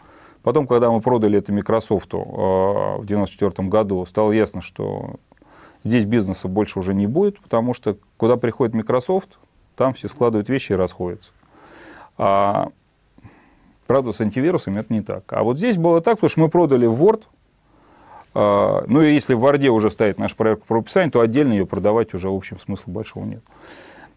Потом, 0.42 0.66
когда 0.66 0.90
мы 0.90 1.00
продали 1.00 1.38
это 1.38 1.52
Microsoft 1.52 2.12
э, 2.12 2.18
в 2.18 3.04
1994 3.04 3.68
году, 3.68 4.04
стало 4.04 4.32
ясно, 4.32 4.60
что 4.60 5.14
здесь 5.84 6.04
бизнеса 6.04 6.48
больше 6.48 6.78
уже 6.78 6.92
не 6.92 7.06
будет, 7.06 7.40
потому 7.40 7.72
что 7.72 7.96
куда 8.18 8.36
приходит 8.36 8.74
Microsoft, 8.74 9.38
там 9.74 9.94
все 9.94 10.08
складывают 10.08 10.50
вещи 10.50 10.72
и 10.72 10.74
расходятся. 10.74 11.30
А 12.18 12.68
Правда, 13.86 14.12
с 14.12 14.20
антивирусами 14.20 14.80
это 14.80 14.92
не 14.92 15.02
так. 15.02 15.30
А 15.32 15.42
вот 15.42 15.58
здесь 15.58 15.76
было 15.76 16.00
так, 16.00 16.14
потому 16.16 16.30
что 16.30 16.40
мы 16.40 16.48
продали 16.48 16.88
Word, 16.88 17.22
ну 18.34 19.02
и 19.02 19.14
если 19.14 19.34
в 19.34 19.44
Word 19.44 19.66
уже 19.68 19.90
стоит 19.90 20.18
наш 20.18 20.34
проект 20.34 20.64
про 20.64 20.80
описание, 20.80 21.10
то 21.10 21.20
отдельно 21.20 21.52
ее 21.52 21.66
продавать 21.66 22.14
уже, 22.14 22.28
в 22.28 22.34
общем, 22.34 22.58
смысла 22.58 22.90
большого 22.90 23.24
нет. 23.24 23.42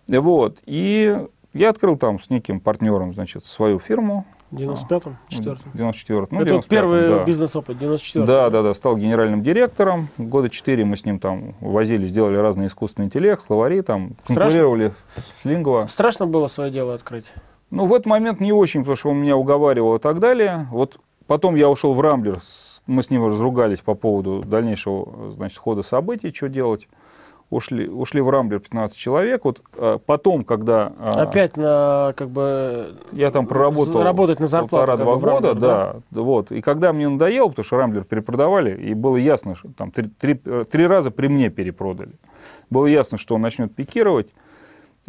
Вот. 0.07 0.57
И 0.65 1.27
я 1.53 1.69
открыл 1.69 1.97
там 1.97 2.19
с 2.19 2.29
неким 2.29 2.59
партнером, 2.59 3.13
значит, 3.13 3.45
свою 3.45 3.79
фирму. 3.79 4.25
В 4.51 4.55
95-м? 4.55 5.17
94 5.29 5.57
94 5.73 6.27
ну, 6.31 6.41
Это 6.41 6.55
вот 6.55 6.67
первый 6.67 7.01
да. 7.09 7.23
бизнес-опыт, 7.25 7.77
94 7.77 8.25
Да, 8.25 8.49
да, 8.49 8.61
да, 8.61 8.73
стал 8.73 8.95
генеральным 8.95 9.43
директором. 9.43 10.07
Года 10.17 10.49
четыре 10.49 10.85
мы 10.85 10.95
с 10.95 11.03
ним 11.03 11.19
там 11.19 11.55
возили, 11.59 12.07
сделали 12.07 12.37
разные 12.37 12.67
искусственный 12.67 13.07
интеллект, 13.07 13.43
словари, 13.45 13.81
там, 13.81 14.11
конкурировали 14.25 14.93
с 15.17 15.45
Лингва. 15.45 15.87
Страшно 15.89 16.27
было 16.27 16.47
свое 16.47 16.71
дело 16.71 16.93
открыть? 16.93 17.25
Ну, 17.71 17.85
в 17.85 17.93
этот 17.93 18.05
момент 18.05 18.39
не 18.39 18.53
очень, 18.53 18.81
потому 18.81 18.95
что 18.95 19.09
он 19.09 19.17
меня 19.17 19.35
уговаривал 19.35 19.95
и 19.95 19.99
так 19.99 20.19
далее. 20.19 20.67
Вот 20.71 20.97
потом 21.27 21.55
я 21.55 21.69
ушел 21.69 21.93
в 21.93 22.01
Рамблер, 22.01 22.39
мы 22.87 23.03
с 23.03 23.09
ним 23.09 23.27
разругались 23.27 23.81
по 23.81 23.93
поводу 23.93 24.41
дальнейшего, 24.45 25.31
значит, 25.31 25.57
хода 25.57 25.83
событий, 25.83 26.33
что 26.33 26.49
делать. 26.49 26.87
Ушли, 27.49 27.87
ушли 27.87 28.19
в 28.19 28.29
Рамблер 28.29 28.59
15 28.59 28.97
человек. 28.97 29.45
Вот 29.45 29.61
а, 29.77 29.99
потом, 29.99 30.43
когда... 30.43 30.91
А, 30.99 31.21
Опять 31.21 31.55
на, 31.55 32.13
как 32.17 32.29
бы... 32.29 32.97
Я 33.13 33.31
там 33.31 33.47
проработал... 33.47 34.03
Работать 34.03 34.41
на 34.41 34.47
зарплату. 34.47 34.85
Полтора-два 34.85 35.13
года, 35.15 35.27
Рамблер, 35.27 35.55
да, 35.55 35.95
да. 36.11 36.21
Вот. 36.21 36.51
И 36.51 36.59
когда 36.59 36.91
мне 36.91 37.07
надоело, 37.07 37.47
потому 37.47 37.63
что 37.63 37.77
Рамблер 37.77 38.03
перепродавали, 38.03 38.75
и 38.75 38.93
было 38.93 39.15
ясно, 39.15 39.55
что 39.55 39.69
там 39.77 39.91
три, 39.91 40.09
три, 40.09 40.33
три 40.35 40.87
раза 40.87 41.09
при 41.09 41.27
мне 41.27 41.49
перепродали. 41.49 42.15
Было 42.69 42.85
ясно, 42.87 43.17
что 43.17 43.35
он 43.35 43.41
начнет 43.41 43.73
пикировать. 43.73 44.27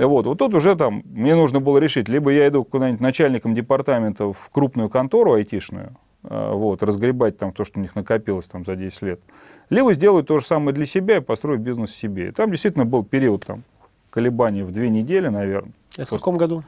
Вот, 0.06 0.26
вот 0.26 0.38
тут 0.38 0.54
уже 0.54 0.76
там 0.76 1.02
мне 1.06 1.34
нужно 1.34 1.60
было 1.60 1.78
решить, 1.78 2.08
либо 2.08 2.30
я 2.30 2.46
иду 2.46 2.62
куда-нибудь 2.64 3.00
начальником 3.00 3.54
департамента 3.54 4.32
в 4.32 4.50
крупную 4.52 4.88
контору 4.88 5.32
айтишную, 5.32 5.86
э, 5.86 5.90
вот, 6.28 6.82
разгребать 6.82 7.38
там 7.38 7.52
то, 7.52 7.64
что 7.64 7.78
у 7.78 7.82
них 7.82 7.94
накопилось 7.94 8.46
там 8.46 8.64
за 8.64 8.76
10 8.76 9.02
лет. 9.02 9.20
Либо 9.70 9.92
сделают 9.92 10.28
то 10.28 10.38
же 10.38 10.46
самое 10.46 10.74
для 10.74 10.86
себя 10.86 11.18
и 11.18 11.20
построить 11.20 11.60
бизнес 11.60 11.90
себе. 11.90 12.28
И 12.28 12.30
там 12.32 12.50
действительно 12.50 12.84
был 12.84 13.04
период 13.04 13.44
там, 13.46 13.62
колебаний 14.10 14.62
в 14.62 14.70
две 14.70 14.90
недели, 14.90 15.28
наверное. 15.28 15.72
Это 15.96 16.14
в 16.14 16.18
каком 16.18 16.36
году? 16.36 16.62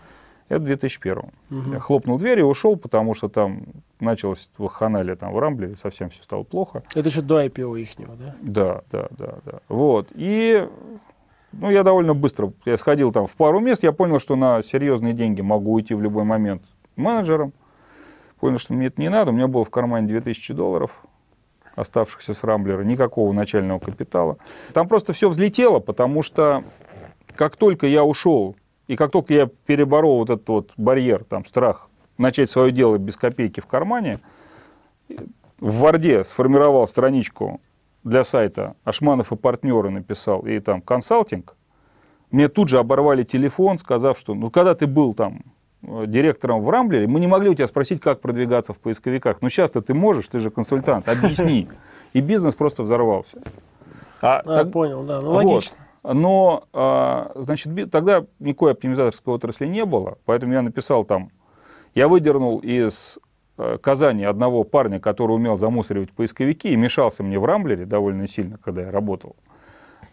Это 0.48 0.60
в 0.60 0.64
2001. 0.64 1.22
Мгм. 1.50 1.72
Я 1.74 1.78
хлопнул 1.78 2.18
дверь 2.18 2.40
и 2.40 2.42
ушел, 2.42 2.76
потому 2.76 3.14
что 3.14 3.28
там 3.28 3.62
началось 4.00 4.50
в 4.58 4.66
ханале, 4.66 5.14
там 5.14 5.32
в 5.32 5.38
Рамблере, 5.38 5.76
совсем 5.76 6.10
все 6.10 6.22
стало 6.24 6.42
плохо. 6.42 6.82
Это 6.94 7.08
еще 7.08 7.20
до 7.20 7.44
IPO 7.44 7.80
ихнего, 7.80 8.16
да? 8.16 8.34
Да, 8.42 8.82
да, 8.90 9.08
да, 9.16 9.34
да. 9.44 9.60
Вот. 9.68 10.08
И 10.14 10.68
ну, 11.52 11.70
я 11.70 11.84
довольно 11.84 12.14
быстро, 12.14 12.52
я 12.64 12.76
сходил 12.76 13.12
там 13.12 13.26
в 13.26 13.34
пару 13.34 13.60
мест, 13.60 13.82
я 13.82 13.92
понял, 13.92 14.18
что 14.18 14.34
на 14.34 14.62
серьезные 14.62 15.14
деньги 15.14 15.40
могу 15.40 15.72
уйти 15.72 15.94
в 15.94 16.02
любой 16.02 16.24
момент 16.24 16.62
менеджером. 16.96 17.52
Понял, 18.40 18.58
что 18.58 18.72
мне 18.72 18.86
это 18.86 19.00
не 19.00 19.10
надо. 19.10 19.30
У 19.30 19.34
меня 19.34 19.48
было 19.48 19.64
в 19.64 19.70
кармане 19.70 20.08
2000 20.08 20.54
долларов, 20.54 20.90
оставшихся 21.74 22.34
с 22.34 22.42
Рамблера, 22.42 22.82
никакого 22.82 23.32
начального 23.32 23.78
капитала. 23.78 24.38
Там 24.72 24.88
просто 24.88 25.12
все 25.12 25.28
взлетело, 25.28 25.78
потому 25.78 26.22
что 26.22 26.64
как 27.36 27.56
только 27.56 27.86
я 27.86 28.02
ушел, 28.02 28.56
и 28.88 28.96
как 28.96 29.10
только 29.12 29.34
я 29.34 29.46
переборол 29.46 30.18
вот 30.18 30.30
этот 30.30 30.48
вот 30.48 30.72
барьер, 30.76 31.24
там, 31.24 31.44
страх, 31.44 31.88
начать 32.18 32.50
свое 32.50 32.72
дело 32.72 32.98
без 32.98 33.16
копейки 33.16 33.60
в 33.60 33.66
кармане, 33.66 34.18
в 35.58 35.80
Варде 35.80 36.24
сформировал 36.24 36.88
страничку 36.88 37.60
для 38.04 38.24
сайта 38.24 38.74
Ашманов 38.84 39.32
и 39.32 39.36
партнеры 39.36 39.90
написал, 39.90 40.40
и 40.46 40.58
там 40.60 40.80
консалтинг, 40.80 41.54
мне 42.30 42.48
тут 42.48 42.68
же 42.68 42.78
оборвали 42.78 43.22
телефон, 43.22 43.78
сказав, 43.78 44.18
что 44.18 44.34
ну 44.34 44.50
когда 44.50 44.74
ты 44.74 44.86
был 44.86 45.12
там 45.12 45.42
директором 45.82 46.62
в 46.62 46.70
Рамблере, 46.70 47.06
мы 47.06 47.20
не 47.20 47.26
могли 47.26 47.48
у 47.50 47.54
тебя 47.54 47.66
спросить, 47.66 48.00
как 48.00 48.20
продвигаться 48.20 48.72
в 48.72 48.78
поисковиках. 48.78 49.38
Ну 49.40 49.48
сейчас-то 49.48 49.80
ты 49.80 49.94
можешь, 49.94 50.28
ты 50.28 50.38
же 50.38 50.50
консультант, 50.50 51.08
объясни. 51.08 51.68
И 52.12 52.20
бизнес 52.20 52.54
просто 52.54 52.82
взорвался. 52.82 53.38
А 54.20 54.38
А, 54.40 54.42
так- 54.42 54.72
понял, 54.72 55.02
да. 55.04 55.20
Ну, 55.20 55.30
вот. 55.30 55.44
логично. 55.44 55.76
Но, 56.02 56.64
а, 56.72 57.32
значит, 57.36 57.90
тогда 57.90 58.24
никакой 58.38 58.72
оптимизаторской 58.72 59.34
отрасли 59.34 59.66
не 59.66 59.84
было, 59.84 60.18
поэтому 60.24 60.52
я 60.54 60.62
написал 60.62 61.04
там, 61.04 61.30
я 61.94 62.08
выдернул 62.08 62.58
из 62.58 63.18
э, 63.58 63.76
Казани 63.82 64.24
одного 64.24 64.64
парня, 64.64 64.98
который 65.00 65.32
умел 65.32 65.58
замусоривать 65.58 66.12
поисковики 66.12 66.68
и 66.70 66.76
мешался 66.76 67.22
мне 67.22 67.38
в 67.38 67.44
Рамблере 67.44 67.84
довольно 67.84 68.26
сильно, 68.26 68.58
когда 68.58 68.82
я 68.82 68.90
работал. 68.90 69.36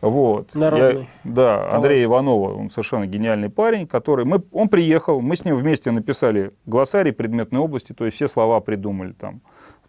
Вот. 0.02 0.54
Народный. 0.54 1.02
Я- 1.02 1.08
да, 1.24 1.70
Андрей 1.72 2.06
Иванова, 2.06 2.54
он 2.54 2.70
совершенно 2.70 3.08
гениальный 3.08 3.50
парень, 3.50 3.88
который... 3.88 4.26
Мы, 4.26 4.42
он 4.52 4.70
приехал, 4.70 5.22
мы 5.22 5.36
с 5.36 5.44
ним 5.44 5.56
вместе 5.56 5.90
написали 5.92 6.52
глоссарий 6.66 7.12
предметной 7.12 7.60
области, 7.60 7.94
то 7.94 8.06
есть 8.06 8.16
все 8.16 8.28
слова 8.28 8.60
придумали 8.60 9.14
там, 9.14 9.42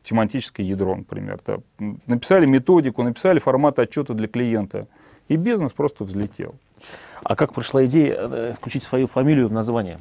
тематическое 0.02 0.64
ядро, 0.64 0.96
например. 0.96 1.40
да. 1.46 1.58
Написали 2.06 2.46
методику, 2.46 3.02
написали 3.02 3.38
формат 3.38 3.78
отчета 3.78 4.14
для 4.14 4.28
клиента. 4.28 4.86
И 5.28 5.36
бизнес 5.36 5.72
просто 5.74 6.04
взлетел. 6.04 6.54
А 7.22 7.36
как 7.36 7.52
пришла 7.52 7.84
идея 7.84 8.16
э, 8.18 8.54
включить 8.56 8.84
свою 8.84 9.08
фамилию 9.08 9.48
в 9.48 9.52
название? 9.52 9.98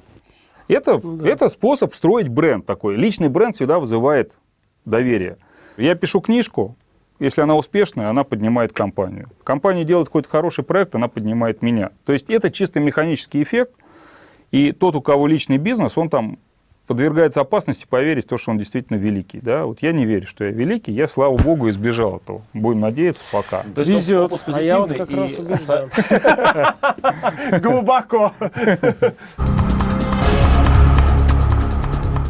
Это, 0.70 1.00
Ну 1.04 1.18
да. 1.18 1.28
это 1.28 1.50
способ 1.50 1.94
строить 1.96 2.30
бренд 2.30 2.66
такой. 2.66 2.96
Личный 2.96 3.28
бренд 3.28 3.56
всегда 3.56 3.80
вызывает 3.80 4.38
доверие. 4.86 5.38
Я 5.76 5.96
пишу 5.96 6.22
книжку, 6.22 6.78
если 7.20 7.42
она 7.42 7.56
успешная, 7.56 8.10
она 8.10 8.24
поднимает 8.24 8.74
компанию. 8.74 9.30
Компания 9.44 9.84
делает 9.84 10.08
какой-то 10.08 10.30
хороший 10.30 10.64
проект, 10.64 10.96
она 10.96 11.08
поднимает 11.08 11.62
меня. 11.62 11.92
То 12.06 12.14
есть 12.14 12.30
это 12.30 12.52
чисто 12.52 12.80
механический 12.80 13.42
эффект. 13.42 13.74
И 14.52 14.72
тот, 14.72 14.96
у 14.96 15.02
кого 15.02 15.28
личный 15.28 15.58
бизнес, 15.58 15.98
он 15.98 16.10
там 16.10 16.40
подвергается 16.86 17.42
опасности 17.42 17.86
поверить 17.88 18.26
в 18.26 18.30
то, 18.30 18.38
что 18.38 18.52
он 18.52 18.58
действительно 18.58 18.98
великий. 18.98 19.40
Да? 19.40 19.66
Вот 19.66 19.80
я 19.82 19.92
не 19.92 20.06
верю, 20.06 20.26
что 20.26 20.46
я 20.46 20.52
великий, 20.52 20.94
я, 20.94 21.08
слава 21.08 21.36
богу, 21.36 21.70
избежал 21.70 22.18
этого. 22.18 22.44
Будем 22.54 22.80
надеяться, 22.80 23.26
пока. 23.32 23.64
То 23.76 23.82
есть 23.82 23.92
Везет. 23.92 24.42
А 24.48 24.62
я 24.62 24.80
вот 24.80 24.94
как 24.94 25.12
раз 25.12 25.32
и 25.38 25.42
убеждаю. 25.42 25.90
Глубоко. 27.62 28.32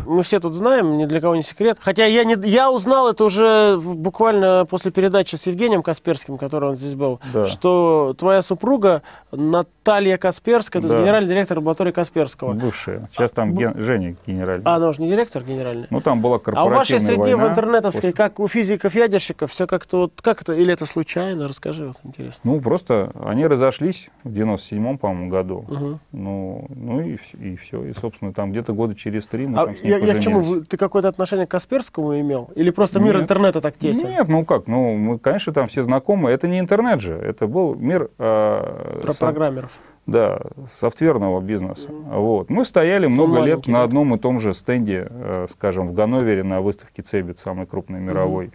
Мы 0.07 0.23
все 0.23 0.39
тут 0.39 0.53
знаем, 0.53 0.97
ни 0.97 1.05
для 1.05 1.19
кого 1.21 1.35
не 1.35 1.43
секрет. 1.43 1.77
Хотя 1.81 2.05
я, 2.05 2.23
не, 2.23 2.35
я 2.47 2.71
узнал 2.71 3.09
это 3.09 3.23
уже 3.25 3.77
буквально 3.77 4.65
после 4.69 4.89
передачи 4.91 5.35
с 5.35 5.45
Евгением 5.47 5.83
Касперским, 5.83 6.37
который 6.37 6.69
он 6.69 6.75
здесь 6.77 6.95
был, 6.95 7.19
Да. 7.33 7.43
что 7.45 8.15
твоя 8.17 8.41
супруга 8.41 9.01
Наталья 9.31 10.17
Касперская, 10.17 10.81
то 10.81 10.87
есть 10.87 10.95
Да. 10.97 11.01
генеральный 11.01 11.29
директор 11.29 11.57
лаборатории 11.57 11.91
Касперского. 11.91 12.53
Бывшая. 12.53 13.09
Сейчас 13.11 13.31
там 13.31 13.51
Бу- 13.53 13.57
ген- 13.59 13.73
Женя 13.81 14.15
генеральный. 14.25 14.63
А, 14.65 14.75
она 14.75 14.87
уже 14.89 15.01
не 15.01 15.09
директор 15.09 15.43
генеральный? 15.43 15.87
Ну, 15.89 15.99
там 16.01 16.21
была 16.21 16.37
А 16.37 16.39
корпоративная 16.39 16.75
у 16.75 16.77
вашей 16.79 16.99
среде 16.99 17.35
в 17.35 17.39
война 17.39 17.49
интернетовской, 17.51 18.11
после- 18.11 18.13
как 18.13 18.39
у 18.39 18.47
физиков-ядерщиков, 18.47 19.51
все 19.51 19.67
как-то 19.67 19.97
вот, 19.97 20.13
как 20.21 20.41
это, 20.41 20.53
или 20.53 20.71
это 20.73 20.85
случайно? 20.85 21.47
Расскажи, 21.47 21.87
вот 21.87 21.97
интересно. 22.03 22.51
Ну, 22.51 22.61
просто 22.61 23.11
они 23.25 23.45
разошлись 23.45 24.09
в 24.23 24.29
97-м, 24.31 24.97
по-моему, 24.97 25.29
году. 25.29 25.65
Мгм. 25.67 25.99
Ну, 26.13 26.65
ну 26.69 27.01
и, 27.01 27.17
и 27.39 27.55
все. 27.57 27.83
И, 27.83 27.93
собственно, 27.93 28.33
там 28.33 28.51
где-то 28.51 28.73
года 28.73 28.95
через 28.95 29.27
три 29.27 29.47
мы 29.47 29.59
А 29.59 29.65
там 29.65 29.75
с 29.75 29.83
ней 29.83 29.96
я, 29.97 30.13
я 30.13 30.15
к 30.15 30.19
чему? 30.21 30.61
Ты 30.61 30.77
какое-то 30.77 31.07
отношение 31.07 31.45
к 31.47 31.51
Касперскому 31.51 32.19
имел? 32.19 32.49
Или 32.55 32.69
просто 32.69 32.99
мир 32.99 33.13
Нет. 33.15 33.23
интернета 33.23 33.61
так 33.61 33.77
тесен? 33.77 34.09
Нет, 34.09 34.27
ну 34.27 34.45
как, 34.45 34.67
ну, 34.67 34.95
мы, 34.95 35.19
конечно, 35.19 35.53
там 35.53 35.67
все 35.67 35.83
знакомы. 35.83 36.29
Это 36.31 36.47
не 36.47 36.59
интернет 36.59 37.01
же, 37.01 37.13
это 37.13 37.47
был 37.47 37.75
мир 37.75 38.09
э, 38.17 38.99
Про 39.01 39.13
со- 39.13 39.19
программеров. 39.19 39.71
да, 40.05 40.39
софтверного 40.79 41.41
бизнеса. 41.41 41.89
Вот. 41.89 42.49
Мы 42.49 42.65
стояли 42.65 43.07
много 43.07 43.41
лет 43.41 43.67
на 43.67 43.83
одном 43.83 44.15
и 44.15 44.17
том 44.19 44.39
же 44.39 44.53
стенде, 44.53 45.07
э, 45.09 45.47
скажем, 45.51 45.87
в 45.89 45.93
Ганновере 45.93 46.43
на 46.43 46.61
выставке 46.61 47.01
Цебит, 47.01 47.39
самой 47.39 47.65
крупной 47.65 47.99
мировой. 47.99 48.51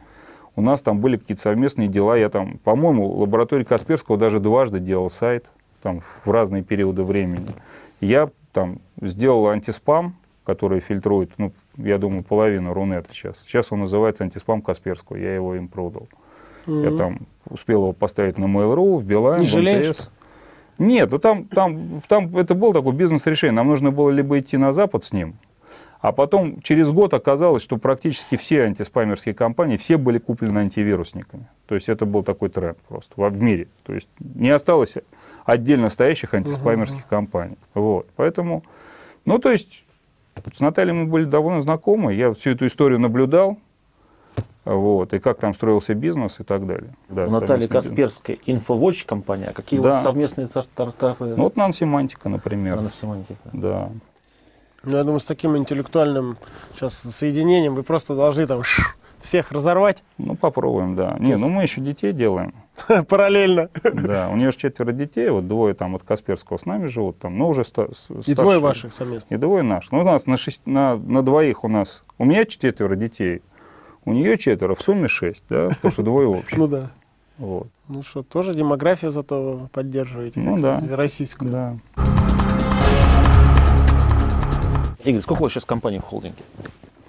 У 0.54 0.60
нас 0.60 0.82
там 0.82 0.98
были 0.98 1.16
какие-то 1.16 1.40
совместные 1.40 1.88
дела. 1.88 2.14
Я 2.16 2.28
там, 2.28 2.58
по-моему, 2.58 3.08
в 3.10 3.20
лаборатории 3.20 3.64
Касперского 3.64 4.18
даже 4.18 4.38
дважды 4.38 4.80
делал 4.80 5.08
сайт, 5.10 5.46
там, 5.82 6.02
в 6.24 6.30
разные 6.30 6.62
периоды 6.62 7.02
времени. 7.04 7.48
Я 8.00 8.28
там 8.52 8.78
сделал 9.00 9.48
антиспам, 9.48 10.14
который 10.44 10.80
фильтрует, 10.80 11.30
ну, 11.38 11.52
я 11.76 11.98
думаю, 11.98 12.22
половину 12.24 12.72
Рунета 12.74 13.12
сейчас. 13.12 13.40
Сейчас 13.46 13.70
он 13.72 13.80
называется 13.80 14.24
антиспам 14.24 14.60
Касперского, 14.62 15.16
я 15.16 15.34
его 15.34 15.54
им 15.54 15.68
продал. 15.68 16.08
Я 16.66 16.72
Мгм. 16.90 16.96
там 16.96 17.18
успел 17.48 17.82
его 17.82 17.92
поставить 17.92 18.38
на 18.38 18.44
Mail.ru, 18.44 18.98
в 18.98 19.04
Билайн, 19.04 19.40
Не 19.40 19.46
в 19.46 19.48
жалеешь? 19.50 19.88
МТС. 19.90 20.10
Нет, 20.78 21.10
ну 21.10 21.18
там, 21.18 21.44
там, 21.44 22.02
там 22.08 22.36
это 22.36 22.54
был 22.54 22.72
такой 22.72 22.92
бизнес-решение. 22.92 23.54
Нам 23.54 23.68
нужно 23.68 23.90
было 23.90 24.10
либо 24.10 24.38
идти 24.38 24.56
на 24.56 24.72
Запад 24.72 25.04
с 25.04 25.12
ним, 25.12 25.34
а 26.00 26.12
потом 26.12 26.60
через 26.62 26.90
год 26.90 27.14
оказалось, 27.14 27.62
что 27.62 27.76
практически 27.76 28.36
все 28.36 28.62
антиспамерские 28.62 29.34
компании, 29.34 29.76
все 29.76 29.96
были 29.96 30.18
куплены 30.18 30.58
антивирусниками. 30.60 31.46
То 31.66 31.74
есть 31.74 31.88
это 31.88 32.06
был 32.06 32.22
такой 32.24 32.48
тренд 32.48 32.78
просто 32.88 33.14
в 33.16 33.40
мире. 33.40 33.68
То 33.84 33.92
есть 33.94 34.08
не 34.18 34.50
осталось 34.50 34.96
отдельно 35.44 35.88
стоящих 35.88 36.34
антиспамерских 36.34 37.06
компаний. 37.06 37.58
Вот. 37.74 38.06
Поэтому, 38.16 38.64
ну 39.24 39.38
то 39.38 39.50
есть 39.50 39.84
с 40.54 40.60
Натальей 40.60 40.92
мы 40.94 41.06
были 41.06 41.24
довольно 41.24 41.60
знакомы. 41.60 42.14
Я 42.14 42.32
всю 42.32 42.50
эту 42.50 42.66
историю 42.66 42.98
наблюдал. 43.00 43.58
Вот, 44.64 45.12
и 45.12 45.18
как 45.18 45.38
там 45.38 45.54
строился 45.54 45.92
бизнес 45.94 46.38
и 46.38 46.44
так 46.44 46.66
далее. 46.68 46.94
Да, 47.08 47.26
У 47.26 47.30
Натальи. 47.30 47.66
Касперской 47.66 48.40
инфовоч 48.46 49.04
компания. 49.04 49.48
А 49.48 49.52
какие 49.52 49.80
у 49.80 49.82
Да. 49.82 49.90
вас 49.90 50.02
совместные 50.04 50.46
стар- 50.46 50.64
стартапы? 50.64 51.34
Ну, 51.36 51.42
вот 51.44 51.56
наносемантика, 51.56 52.28
например. 52.28 52.76
Наносемантика. 52.76 53.40
Да. 53.52 53.90
Ну, 54.84 54.96
я 54.96 55.02
думаю, 55.02 55.18
с 55.18 55.24
таким 55.26 55.56
интеллектуальным 55.56 56.36
сейчас 56.74 56.94
соединением 56.94 57.74
вы 57.74 57.82
просто 57.82 58.14
должны 58.14 58.46
там 58.46 58.62
всех 59.22 59.52
разорвать 59.52 60.02
Ну, 60.18 60.34
попробуем, 60.34 60.94
да. 60.96 61.16
Не, 61.18 61.36
ну 61.36 61.50
мы 61.50 61.62
еще 61.62 61.80
детей 61.80 62.12
делаем. 62.12 62.52
параллельно. 63.08 63.68
Да, 63.82 64.28
у 64.32 64.36
нее 64.36 64.50
же 64.50 64.58
четверо 64.58 64.92
детей, 64.92 65.28
вот 65.30 65.46
двое 65.46 65.74
там 65.74 65.94
от 65.94 66.02
Касперского 66.02 66.56
с 66.58 66.66
нами 66.66 66.86
живут, 66.86 67.18
там, 67.18 67.38
ну, 67.38 67.48
уже 67.48 67.64
ста- 67.64 67.88
И 68.26 68.34
двое 68.34 68.58
ваших 68.58 68.92
совместно. 68.94 69.34
И 69.34 69.38
двое 69.38 69.62
наших. 69.62 69.92
Ну, 69.92 70.00
у 70.00 70.04
нас 70.04 70.26
на, 70.26 70.36
шесть- 70.36 70.62
на, 70.66 70.96
на 70.96 71.22
двоих 71.22 71.64
у 71.64 71.68
нас, 71.68 72.02
у 72.18 72.24
меня 72.24 72.44
четверо 72.44 72.96
детей, 72.96 73.42
у 74.04 74.12
нее 74.12 74.36
четверо, 74.38 74.74
в 74.74 74.82
сумме 74.82 75.08
шесть, 75.08 75.44
да, 75.48 75.68
потому 75.68 75.92
что 75.92 76.02
двое 76.02 76.28
общих. 76.28 76.58
Ну 76.58 76.66
да. 76.66 76.90
Вот. 77.38 77.68
Ну 77.88 78.02
что, 78.02 78.22
тоже 78.22 78.54
демографию 78.54 79.10
зато 79.10 79.68
поддерживаете, 79.72 80.40
Ну 80.40 80.58
да. 80.58 80.80
российскую. 80.90 81.50
Да. 81.50 81.74
Игорь, 85.04 85.20
сколько 85.22 85.40
у 85.40 85.44
вас 85.44 85.52
сейчас 85.52 85.64
компаний 85.64 85.98
в 85.98 86.02
холдинге? 86.02 86.42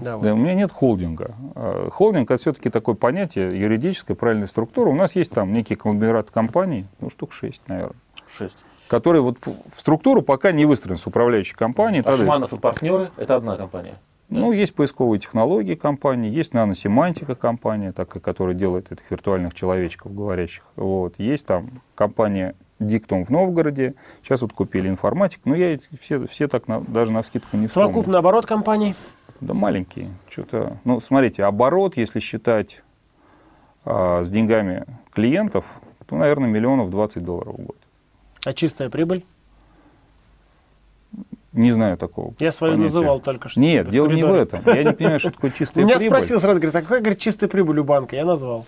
Да, 0.03 0.17
вот. 0.17 0.23
Да, 0.25 0.33
у 0.33 0.37
меня 0.37 0.53
нет 0.53 0.71
холдинга. 0.71 1.35
А, 1.55 1.89
Холдинг 1.89 2.29
это 2.31 2.39
все-таки 2.41 2.69
такое 2.69 2.95
понятие, 2.95 3.59
юридическая 3.59 4.15
правильная 4.15 4.47
структура. 4.47 4.89
У 4.89 4.95
нас 4.95 5.15
есть 5.15 5.31
там 5.31 5.53
некий 5.53 5.75
конгломерат 5.75 6.29
компаний, 6.31 6.85
ну, 6.99 7.09
штук 7.09 7.33
шесть, 7.33 7.61
наверное, 7.67 7.95
Шесть. 8.37 8.55
которые 8.87 9.21
вот 9.21 9.37
в 9.45 9.79
структуру 9.79 10.21
пока 10.21 10.51
не 10.51 10.65
выстроен 10.65 10.97
с 10.97 11.07
управляющей 11.07 11.55
компанией. 11.55 12.03
Тогда- 12.03 12.23
Ашманов 12.23 12.53
и 12.53 12.57
партнеры– 12.57 13.11
это 13.17 13.35
одна 13.35 13.55
компания. 13.57 13.95
Ну, 14.29 14.51
есть 14.51 14.73
поисковые 14.73 15.19
технологии 15.19 15.75
компании, 15.75 16.31
есть 16.31 16.53
наносемантика 16.55 17.35
компания, 17.35 17.91
такая, 17.91 18.19
которая 18.21 18.55
делает 18.55 18.91
этих 18.91 19.09
виртуальных 19.11 19.53
человечков 19.53 20.15
говорящих. 20.15 20.63
Вот. 20.75 21.15
Есть 21.19 21.45
там 21.45 21.69
компания 21.93 22.55
Диктум 22.79 23.23
в 23.23 23.29
Новгороде. 23.29 23.93
Сейчас 24.23 24.41
вот 24.41 24.51
купили 24.51 24.89
информатик. 24.89 25.41
Но 25.45 25.53
я 25.55 25.77
все, 26.01 26.25
все 26.25 26.47
так 26.47 26.67
на- 26.67 26.81
даже 26.81 27.11
на 27.11 27.21
скидку 27.21 27.55
не 27.57 27.67
вспомню. 27.67 27.89
Совокупный 27.89 28.17
оборот 28.19 28.45
компаний. 28.47 28.95
Да 29.43 29.53
маленькие. 29.53 30.09
Что-то, 30.29 30.77
ну, 30.85 30.99
смотрите, 30.99 31.43
оборот, 31.43 31.97
если 31.97 32.19
считать 32.19 32.81
а, 33.85 34.23
с 34.23 34.29
деньгами 34.31 34.85
клиентов, 35.11 35.65
то, 36.05 36.15
наверное, 36.15 36.47
миллионов 36.49 36.89
20 36.89 37.23
долларов 37.23 37.55
в 37.57 37.61
год. 37.61 37.77
А 38.45 38.53
чистая 38.53 38.89
прибыль? 38.89 39.23
Не 41.51 41.71
знаю 41.71 41.97
такого. 41.97 42.33
Я 42.39 42.51
свою 42.51 42.73
понятия. 42.73 42.93
называл 42.93 43.19
только 43.19 43.47
что. 43.47 43.59
Нет, 43.59 43.89
дело 43.89 44.07
не 44.07 44.13
в 44.13 44.25
коридоре. 44.25 44.41
этом. 44.41 44.61
Я 44.65 44.83
не 44.83 44.93
понимаю, 44.93 45.19
что 45.19 45.31
такое 45.31 45.51
чистая 45.51 45.83
Меня 45.85 45.97
прибыль. 45.97 46.15
спросил 46.17 46.39
сразу, 46.39 46.59
говорит, 46.59 46.75
а 46.75 46.81
какая, 46.81 46.99
говорит, 47.01 47.19
чистая 47.19 47.47
прибыль 47.47 47.79
у 47.79 47.83
банка? 47.83 48.15
Я 48.15 48.25
назвал. 48.25 48.65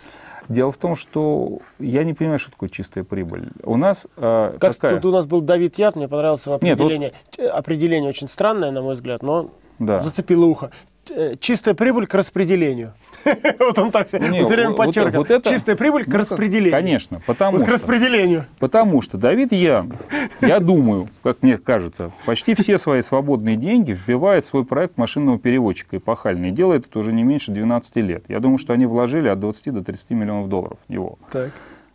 Дело 0.50 0.72
в 0.72 0.77
том, 0.77 0.96
что 0.96 1.60
я 1.79 2.03
не 2.03 2.13
понимаю, 2.13 2.38
что 2.38 2.51
такое 2.51 2.70
чистая 2.70 3.03
прибыль. 3.03 3.50
У 3.63 3.77
нас 3.77 4.05
а, 4.17 4.55
Как 4.60 4.74
какая? 4.74 4.96
тут 4.98 5.05
у 5.05 5.12
нас 5.12 5.25
был 5.25 5.41
Давид 5.41 5.79
Яд, 5.79 5.96
мне 5.96 6.08
понравилось 6.08 6.46
его 6.46 6.60
Нет, 6.62 6.77
вот- 6.79 6.86
определение. 6.86 7.13
Определение 7.51 8.10
очень 8.10 8.29
странное, 8.29 8.70
на 8.70 8.84
мой 8.84 8.94
взгляд, 8.94 9.24
но 9.24 9.50
Да. 9.79 10.00
зацепило 10.00 10.46
ухо. 10.46 10.72
Э, 11.10 11.36
Чистая 11.39 11.75
прибыль 11.75 12.08
к 12.08 12.13
распределению. 12.15 12.94
Вот 13.60 13.77
он 13.79 13.91
так 13.91 14.08
все 14.08 14.20
время 14.20 14.72
подчеркивал. 14.72 15.25
Чистая 15.41 15.75
прибыль 15.75 16.03
к 16.03 16.08
Ну, 16.08 16.17
распределению. 16.20 16.72
Конечно, 16.72 17.22
потому 17.25 17.58
к 17.60 17.67
распределению. 17.67 18.46
потому 18.60 19.01
что 19.01 19.17
Давид 19.17 19.51
Ян, 19.51 19.94
я 20.41 20.60
думаю, 20.60 21.10
как 21.24 21.41
мне 21.41 21.58
кажется, 21.58 22.12
почти 22.25 22.53
все 22.53 22.77
свои 22.77 23.01
свободные 23.01 23.55
деньги 23.55 23.94
вбивает 23.94 24.46
в 24.46 24.50
свой 24.50 24.63
проект 24.63 24.98
машинного 24.98 25.39
переводчика 25.39 25.98
эпохальный. 25.98 26.50
И 26.50 26.51
делает 26.51 26.86
это 26.88 27.00
уже 27.00 27.13
не 27.13 27.24
меньше 27.24 27.51
12 27.51 27.96
лет. 27.98 28.24
Я 28.27 28.39
думаю, 28.39 28.58
что 28.60 28.74
они 28.74 28.86
вложили 28.86 29.27
от 29.27 29.39
20 29.39 29.74
до 29.74 29.84
30 29.84 30.10
миллионов 30.12 30.48
долларов 30.50 30.77
в 30.88 30.91
него. 30.91 31.17
Так. 31.32 31.51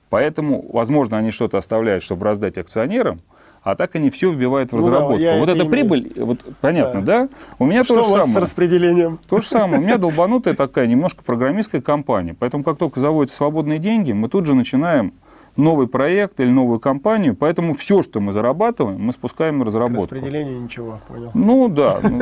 Поэтому, 0.09 0.65
возможно, 0.73 1.17
они 1.19 1.31
что-то 1.31 1.59
оставляют, 1.59 2.03
чтобы 2.03 2.25
раздать 2.25 2.59
акционерам, 2.59 3.21
а 3.63 3.75
так 3.75 3.95
они 3.95 4.11
все 4.11 4.31
вбивают 4.31 4.71
в 4.73 4.77
Ну 4.77 4.83
да, 4.83 4.87
разработку. 4.87 5.39
вот 5.39 5.49
эта 5.49 5.65
прибыль, 5.67 6.13
вот 6.17 6.41
понятно, 6.61 7.03
да? 7.03 7.29
У 7.59 7.67
меня 7.67 7.85
Что 7.85 7.97
то 7.97 8.01
у 8.01 8.05
же 8.05 8.11
вас 8.11 8.23
с 8.27 8.29
самое. 8.29 8.43
распределением? 8.45 9.19
То 9.29 9.41
же 9.41 9.47
самое. 9.47 9.81
У 9.81 9.83
меня 9.85 9.99
долбанутая 9.99 10.55
такая 10.55 10.87
немножко 10.87 11.23
программистская 11.23 11.81
компания. 11.81 12.35
Поэтому, 12.39 12.65
как 12.65 12.79
только 12.79 13.01
заводятся 13.01 13.37
свободные 13.37 13.79
деньги, 13.79 14.13
мы 14.13 14.29
тут 14.29 14.47
же 14.47 14.55
начинаем 14.55 15.13
новый 15.57 15.89
проект 15.89 16.41
или 16.41 16.49
новую 16.49 16.81
компанию. 16.81 17.37
Поэтому 17.37 17.75
все, 17.75 18.03
что 18.03 18.21
мы 18.21 18.33
зарабатываем, 18.33 19.01
мы 19.03 19.13
спускаем 19.13 19.59
на 19.59 19.65
К 19.65 19.67
разработку. 19.69 20.15
распределению 20.15 20.61
ничего, 20.63 21.01
понял. 21.09 21.31
Ну 21.35 21.69
да. 21.69 22.01
ну, 22.03 22.21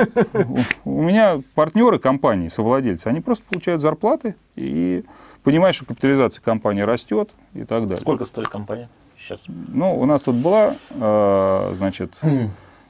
у 0.85 0.99
у 0.99 1.03
меня 1.03 1.41
партнеры 1.55 1.99
компании, 1.99 2.49
совладельцы, 2.49 3.07
они 3.07 3.21
просто 3.21 3.45
получают 3.49 3.81
зарплаты 3.83 4.35
и 4.57 5.05
понимают, 5.45 5.77
что 5.77 5.85
капитализация 5.87 6.43
компании 6.43 6.83
растет 6.83 7.31
и 7.55 7.61
так 7.65 7.83
далее. 7.83 7.99
Сколько 7.99 8.25
стоит 8.25 8.49
компания 8.49 8.89
сейчас? 9.29 9.41
Ну, 9.47 9.99
у 9.99 10.07
нас 10.07 10.23
тут 10.23 10.37
была, 10.37 10.77
э, 10.91 11.73
значит, 11.77 12.13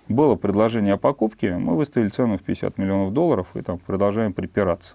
было 0.09 0.37
предложение 0.37 0.95
о 0.95 0.97
покупке, 0.97 1.55
мы 1.55 1.77
выставили 1.77 2.09
цену 2.09 2.39
в 2.39 2.43
50 2.43 2.79
миллионов 2.79 3.13
долларов 3.13 3.49
и 3.55 3.61
там 3.63 3.79
продолжаем 3.79 4.33
припираться. 4.33 4.95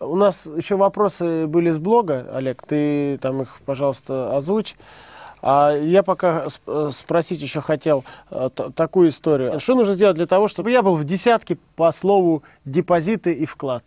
У 0.00 0.16
нас 0.16 0.46
еще 0.56 0.76
вопросы 0.76 1.46
были 1.46 1.70
с 1.70 1.78
блога, 1.78 2.26
Олег, 2.34 2.62
ты 2.66 3.18
там 3.18 3.42
их, 3.42 3.58
пожалуйста, 3.64 4.36
озвучь. 4.36 4.74
А 5.42 5.72
я 5.74 6.02
пока 6.02 6.44
сп- 6.46 6.90
спросить 6.92 7.40
еще 7.40 7.62
хотел 7.62 8.04
э, 8.30 8.50
такую 8.74 9.08
историю. 9.08 9.58
Что 9.58 9.74
нужно 9.74 9.94
сделать 9.94 10.16
для 10.16 10.26
того, 10.26 10.48
чтобы 10.48 10.70
я 10.70 10.82
был 10.82 10.96
в 10.96 11.04
десятке 11.04 11.56
по 11.76 11.90
слову 11.92 12.42
депозиты 12.66 13.32
и 13.32 13.46
вклад? 13.46 13.84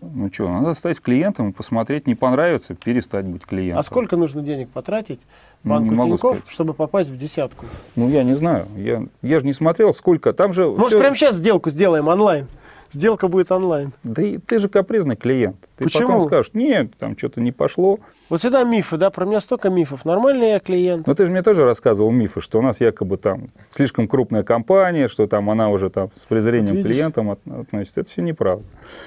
Ну 0.00 0.30
что, 0.32 0.48
надо 0.48 0.74
стать 0.74 1.00
клиентом 1.00 1.52
посмотреть, 1.52 2.06
не 2.06 2.14
понравится, 2.14 2.74
перестать 2.74 3.24
быть 3.24 3.44
клиентом. 3.46 3.80
А 3.80 3.82
сколько 3.82 4.16
нужно 4.16 4.42
денег 4.42 4.68
потратить 4.68 5.20
банку 5.64 5.94
Тинькофф, 5.94 6.18
сказать. 6.18 6.42
чтобы 6.48 6.74
попасть 6.74 7.08
в 7.10 7.16
десятку? 7.16 7.66
Ну, 7.96 8.08
я 8.08 8.22
не 8.22 8.34
знаю. 8.34 8.66
Я, 8.76 9.06
я 9.22 9.38
же 9.40 9.46
не 9.46 9.52
смотрел, 9.52 9.94
сколько. 9.94 10.32
Там 10.32 10.52
же... 10.52 10.66
Может, 10.66 10.88
всё- 10.88 10.98
прямо 10.98 11.16
сейчас 11.16 11.36
сделку 11.36 11.70
сделаем 11.70 12.08
онлайн? 12.08 12.46
Сделка 12.92 13.28
будет 13.28 13.52
онлайн. 13.52 13.92
Да 14.02 14.22
и 14.22 14.38
ты 14.38 14.58
же 14.58 14.68
капризный 14.68 15.16
клиент. 15.16 15.56
Ты 15.76 15.84
Почему? 15.84 16.06
потом 16.08 16.22
скажешь, 16.22 16.50
нет, 16.54 16.92
там 16.98 17.16
что-то 17.16 17.40
не 17.40 17.52
пошло. 17.52 17.98
Вот 18.30 18.40
сюда 18.42 18.64
мифы, 18.64 18.96
да, 18.96 19.10
про 19.10 19.24
меня 19.24 19.40
столько 19.40 19.70
мифов. 19.70 20.04
Нормальный 20.04 20.50
я 20.50 20.58
клиент. 20.58 21.06
Но 21.06 21.14
ты 21.14 21.24
же 21.26 21.32
мне 21.32 21.42
тоже 21.42 21.64
рассказывал 21.64 22.10
мифы, 22.10 22.40
что 22.40 22.58
у 22.58 22.62
нас 22.62 22.80
якобы 22.80 23.16
там 23.16 23.48
слишком 23.70 24.06
крупная 24.08 24.42
компания, 24.42 25.08
что 25.08 25.26
там 25.26 25.48
она 25.50 25.70
уже 25.70 25.88
там 25.90 26.10
с 26.14 26.24
презрением 26.26 26.76
Вот 26.76 26.84
к 26.84 26.86
клиентам 26.86 27.30
от- 27.30 27.40
относится. 27.46 28.00
Это 28.00 28.10
все 28.10 28.22
неправда. 28.22 28.64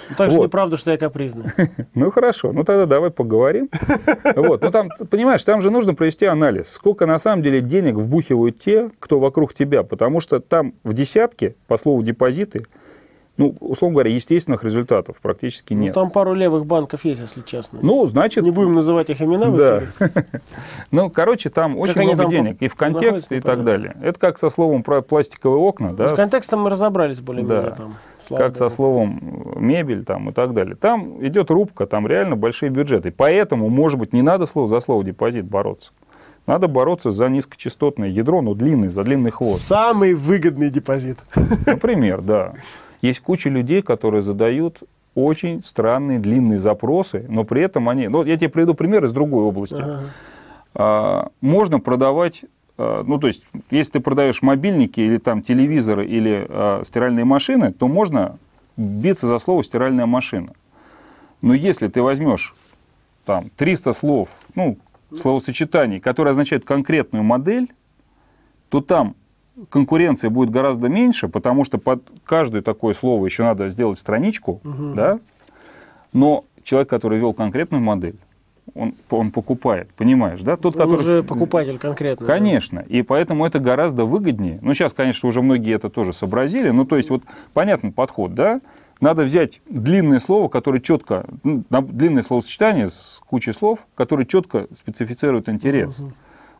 Ну, 0.09 0.15
Так 0.15 0.29
же 0.31 0.37
Вот. 0.37 0.45
неправда, 0.45 0.77
что 0.77 0.91
я 0.91 0.97
капризный. 0.97 1.45
Ну 1.93 2.09
хорошо, 2.11 2.51
ну 2.53 2.63
тогда 2.63 2.85
давай 2.85 3.09
поговорим. 3.11 3.69
Вот, 4.35 4.61
ну 4.61 4.71
там, 4.71 4.89
понимаешь, 5.09 5.43
там 5.43 5.61
же 5.61 5.69
нужно 5.71 5.93
провести 5.93 6.25
анализ, 6.25 6.69
сколько 6.69 7.05
на 7.05 7.19
самом 7.19 7.43
деле 7.43 7.61
денег 7.61 7.95
вбухивают 7.95 8.59
те, 8.59 8.89
кто 8.99 9.19
вокруг 9.19 9.53
тебя, 9.53 9.83
потому 9.83 10.19
что 10.19 10.39
там 10.39 10.73
в 10.83 10.93
десятке, 10.93 11.55
по 11.67 11.77
слову 11.77 12.01
депозиты, 12.03 12.65
ну, 13.37 13.55
условно 13.59 13.95
говоря, 13.95 14.11
естественных 14.11 14.63
результатов 14.63 15.17
практически 15.21 15.73
Ну, 15.73 15.81
нет. 15.83 15.93
там 15.95 16.11
пару 16.11 16.33
левых 16.33 16.65
банков 16.65 17.05
есть, 17.05 17.21
если 17.21 17.41
честно. 17.41 17.79
Ну, 17.81 18.05
значит, 18.05 18.43
Не 18.43 18.51
будем 18.51 18.75
называть 18.75 19.09
их 19.09 19.21
имена 19.21 19.47
Да. 19.47 19.83
ну, 20.91 21.09
короче, 21.09 21.49
там 21.49 21.77
очень 21.77 21.97
они 21.99 22.07
много 22.13 22.23
там 22.23 22.31
денег, 22.31 22.57
и 22.59 22.67
в 22.67 22.79
находятся, 22.79 23.33
и 23.33 23.39
так 23.39 23.63
далее. 23.63 23.95
Это 24.01 24.19
как 24.19 24.37
со 24.37 24.49
словом 24.49 24.83
про 24.83 25.01
пластиковые 25.01 25.59
окна, 25.59 25.93
да, 25.93 26.09
С 26.09 26.13
контекстом 26.13 26.61
мы 26.61 26.69
разобрались 26.69 27.21
более-менее 27.21 27.73
Да. 27.77 27.87
слава 28.19 28.43
как 28.43 28.55
со 28.57 28.65
богу. 28.65 28.75
словом 28.75 29.53
э, 29.55 29.59
мебель 29.59 30.03
там 30.03 30.29
и 30.29 30.33
так 30.33 30.53
далее. 30.53 30.75
Там 30.75 31.25
идет 31.25 31.49
рубка, 31.51 31.87
там 31.87 32.05
реально 32.07 32.35
большие 32.35 32.69
бюджеты. 32.69 33.11
Поэтому, 33.11 33.69
может 33.69 33.97
быть, 33.97 34.13
не 34.13 34.21
надо 34.21 34.45
слово 34.45 34.67
за 34.67 34.81
слово 34.81 35.03
депозит 35.03 35.45
бороться. 35.45 35.91
Надо 36.47 36.67
бороться 36.67 37.11
за 37.11 37.29
низкочастотное 37.29 38.09
ядро, 38.09 38.41
но 38.41 38.55
длинный, 38.55 38.89
за 38.89 39.03
длинный 39.03 39.31
хвост. 39.31 39.61
Самый 39.61 40.13
выгодный 40.15 40.69
депозит. 40.69 41.17
Например, 41.65 42.21
да. 42.21 42.53
Есть 43.01 43.19
куча 43.21 43.49
людей, 43.49 43.81
которые 43.81 44.21
задают 44.21 44.83
очень 45.15 45.63
странные 45.63 46.19
длинные 46.19 46.59
запросы, 46.59 47.25
но 47.27 47.43
при 47.43 47.61
этом 47.61 47.89
они... 47.89 48.07
Ну, 48.07 48.23
я 48.23 48.37
тебе 48.37 48.49
приведу 48.49 48.73
пример 48.73 49.03
из 49.03 49.11
другой 49.11 49.43
области. 49.43 49.81
Ага. 49.81 50.01
А, 50.73 51.27
можно 51.41 51.79
продавать, 51.79 52.43
а, 52.77 53.03
ну, 53.03 53.17
то 53.17 53.27
есть, 53.27 53.43
если 53.69 53.93
ты 53.93 53.99
продаешь 53.99 54.41
мобильники 54.41 54.99
или 55.01 55.17
там 55.17 55.41
телевизоры 55.41 56.05
или 56.05 56.45
а, 56.47 56.83
стиральные 56.85 57.25
машины, 57.25 57.73
то 57.73 57.87
можно 57.87 58.37
биться 58.77 59.27
за 59.27 59.39
слово 59.39 59.63
стиральная 59.63 60.05
машина. 60.05 60.53
Но 61.41 61.53
если 61.53 61.87
ты 61.87 62.01
возьмешь 62.01 62.55
там 63.25 63.49
300 63.57 63.93
слов, 63.93 64.29
ну, 64.55 64.77
словосочетаний, 65.15 65.99
которые 65.99 66.31
означают 66.31 66.63
конкретную 66.63 67.23
модель, 67.23 67.69
то 68.69 68.79
там 68.79 69.15
конкуренция 69.69 70.29
будет 70.29 70.49
гораздо 70.49 70.87
меньше, 70.89 71.27
потому 71.27 71.63
что 71.63 71.77
под 71.77 72.03
каждое 72.23 72.61
такое 72.61 72.93
слово 72.93 73.25
еще 73.25 73.43
надо 73.43 73.69
сделать 73.69 73.99
страничку, 73.99 74.61
Мгм. 74.63 74.95
да? 74.95 75.19
Но 76.13 76.45
человек, 76.63 76.89
который 76.89 77.19
вел 77.19 77.33
конкретную 77.33 77.81
модель, 77.81 78.15
он, 78.75 78.93
он 79.09 79.31
покупает, 79.31 79.89
понимаешь, 79.95 80.41
да? 80.41 80.55
Тот, 80.55 80.75
Он 80.75 80.81
который... 80.81 80.99
уже 81.01 81.23
покупатель 81.23 81.77
конкретно. 81.77 82.25
да. 82.25 82.31
Конечно, 82.33 82.79
и 82.87 83.01
поэтому 83.01 83.45
это 83.45 83.59
гораздо 83.59 84.05
выгоднее. 84.05 84.59
Ну, 84.61 84.73
сейчас, 84.73 84.93
конечно, 84.93 85.27
уже 85.27 85.41
многие 85.41 85.73
это 85.73 85.89
тоже 85.89 86.13
сообразили, 86.13 86.69
ну, 86.69 86.85
то 86.85 86.95
есть, 86.97 87.09
вот 87.09 87.23
понятный 87.53 87.91
подход, 87.91 88.33
да? 88.33 88.61
Надо 89.01 89.23
взять 89.23 89.61
длинное 89.67 90.19
слово, 90.19 90.47
которое 90.47 90.79
четко, 90.79 91.25
ну, 91.43 91.63
длинное 91.69 92.21
словосочетание 92.23 92.89
с 92.89 93.19
кучей 93.27 93.51
слов, 93.51 93.87
которое 93.95 94.25
четко 94.25 94.67
специфицирует 94.77 95.49
интерес. 95.49 95.97
Мгм. 95.99 96.13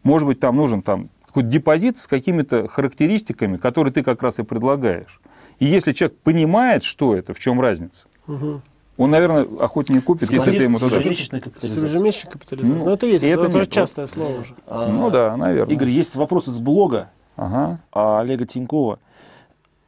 Может 0.04 0.27
быть, 0.27 0.39
там 0.39 0.56
нужен 0.58 0.82
там 0.82 1.10
какой-то 1.32 1.50
депозит 1.50 1.98
с 1.98 2.08
какими-то 2.08 2.67
характеристиками, 2.67 3.58
которые 3.58 3.94
ты 3.94 4.04
как 4.04 4.22
раз 4.22 4.39
и 4.39 4.44
предлагаешь. 4.44 5.20
И 5.60 5.65
если 5.65 5.94
человек 5.94 6.17
понимает, 6.20 6.84
что 6.84 7.15
это, 7.15 7.34
в 7.34 7.39
чем 7.39 7.62
разница, 7.62 8.06
Мгм. 8.28 8.62
он, 8.98 9.10
наверное, 9.12 9.48
охотнее 9.60 10.02
купит, 10.02 10.30
если 10.30 10.52
ты 10.58 10.63
ему 10.63 10.78
С 10.78 10.82
туда... 10.82 10.98
ежемесячной 10.98 11.39
С 11.39 11.44
капитализацией. 11.44 11.88
ежемесячной 11.89 12.32
капитализацией. 12.32 12.80
Ну, 12.80 12.86
Ну, 12.86 12.91
это 12.91 13.06
есть, 13.06 13.24
это, 13.24 13.41
это 13.46 13.50
уже 13.50 13.60
нет. 13.60 13.72
частое 13.72 14.08
слово 14.08 14.41
уже. 14.41 14.56
А, 14.67 14.88
Ну 14.88 15.10
да, 15.10 15.38
наверное. 15.38 15.74
Игорь, 15.74 15.89
есть 15.89 16.15
вопрос 16.15 16.48
из 16.48 16.60
блога 16.60 17.10
Ага. 17.38 17.80
а, 17.94 18.20
Олега 18.20 18.46
Тинькова. 18.46 19.00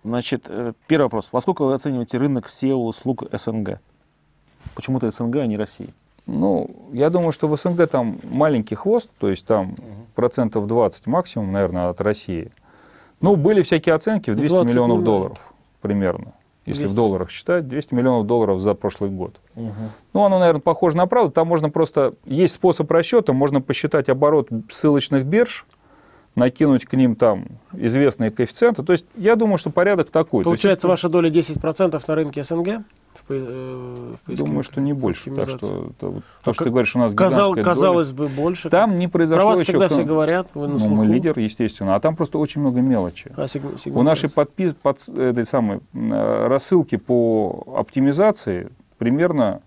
Значит, 0.06 0.46
э, 0.48 0.74
первый 0.88 1.04
вопрос. 1.06 1.30
Во 1.32 1.42
сколько 1.42 1.64
вы 1.66 1.74
оцениваете 1.74 2.18
рынок 2.18 2.48
SEO-услуг 2.50 3.24
СНГ? 3.32 3.80
Почему-то 4.76 5.10
СНГ, 5.12 5.38
а 5.38 5.46
не 5.48 5.58
России. 5.58 5.94
Ну, 6.26 6.70
я 6.94 7.10
думаю, 7.10 7.32
что 7.32 7.48
в 7.48 7.58
СНГ 7.58 7.88
там 7.88 8.20
маленький 8.24 8.76
хвост, 8.76 9.10
то 9.20 9.30
есть 9.30 9.46
там 9.46 9.76
процентов 10.16 10.68
20 10.68 11.08
максимум, 11.08 11.52
наверное, 11.52 11.90
от 11.90 12.00
России. 12.02 12.52
Ну, 13.20 13.36
были 13.36 13.62
всякие 13.62 13.96
оценки 13.96 14.32
в 14.32 14.36
200 14.36 14.54
20 14.56 14.72
миллионов 14.72 15.04
долларов 15.04 15.54
примерно. 15.84 16.34
Если 16.66 16.84
200. 16.84 16.94
в 16.94 16.96
долларах 16.96 17.30
считать, 17.30 17.68
200 17.68 17.94
миллионов 17.94 18.26
долларов 18.26 18.60
за 18.60 18.74
прошлый 18.74 19.10
год. 19.10 19.36
Ну, 19.56 20.24
оно, 20.24 20.40
наверное, 20.40 20.62
похоже 20.62 20.96
на 20.96 21.08
правду. 21.08 21.32
Там 21.32 21.48
можно 21.48 21.70
просто... 21.70 22.14
Есть 22.26 22.54
способ 22.54 22.90
расчета, 22.90 23.34
можно 23.34 23.60
посчитать 23.60 24.08
оборот 24.08 24.48
ссылочных 24.70 25.26
бирж, 25.26 25.66
накинуть 26.36 26.86
к 26.86 26.94
ним 26.94 27.16
там 27.18 27.46
известные 27.74 28.32
коэффициенты. 28.32 28.82
То 28.82 28.94
есть 28.94 29.06
я 29.18 29.36
думаю, 29.36 29.58
что 29.58 29.72
порядок 29.72 30.10
такой. 30.10 30.40
Есть 30.40 30.46
Получается, 30.46 30.88
это- 30.88 30.92
ваша 30.92 31.10
доля 31.10 31.30
10% 31.30 32.02
на 32.08 32.16
рынке 32.16 32.44
СНГ? 32.44 32.86
В, 33.28 33.32
э, 33.32 34.16
в 34.28 34.36
Думаю, 34.36 34.64
что 34.64 34.82
не 34.82 34.94
больше. 34.94 35.30
Так 35.32 35.50
что, 35.50 35.92
то, 36.00 36.16
А 36.42 36.46
то, 36.46 36.54
что 36.54 36.64
ты 36.66 36.70
говоришь, 36.70 36.96
у 36.96 37.00
нас 37.00 37.14
Казал- 37.14 37.56
казалось 37.56 38.12
бы, 38.12 38.28
больше. 38.28 38.70
доля. 38.70 38.82
Там 38.82 38.98
не 38.98 39.08
Про 39.08 39.20
произошло 39.20 39.50
вас 39.50 39.60
еще... 39.60 39.72
всегда 39.72 39.88
кон- 39.88 39.98
все 39.98 40.04
говорят, 40.06 40.48
вы 40.54 40.68
на 40.68 40.74
Ну, 40.74 40.80
слуху. 40.80 40.96
мы 40.96 41.06
лидер, 41.06 41.38
естественно. 41.40 41.96
А 41.96 42.00
там 42.00 42.16
просто 42.16 42.38
очень 42.38 42.62
много 42.62 42.82
мелочи. 42.82 43.32
А, 43.36 43.46
сег- 43.48 43.62
У 43.92 44.02
нашей 44.04 44.30
сегментация. 44.30 44.30
подпи- 44.30 44.76
под, 44.82 45.08
этой 45.18 45.46
самой 45.46 45.80
э, 45.94 46.48
рассылки 46.48 46.98
по 46.98 47.64
оптимизации 47.78 48.70
примерно 48.98 49.62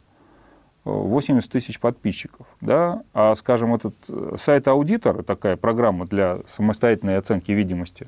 э, 0.84 0.90
80 0.90 1.50
тысяч 1.50 1.80
подписчиков. 1.80 2.46
Да? 2.60 3.02
А, 3.14 3.34
скажем, 3.36 3.74
этот 3.74 3.94
э, 4.08 4.34
сайт-аудитор, 4.36 5.22
такая 5.22 5.56
программа 5.56 6.06
для 6.06 6.38
самостоятельной 6.46 7.18
оценки 7.18 7.52
видимости, 7.52 8.06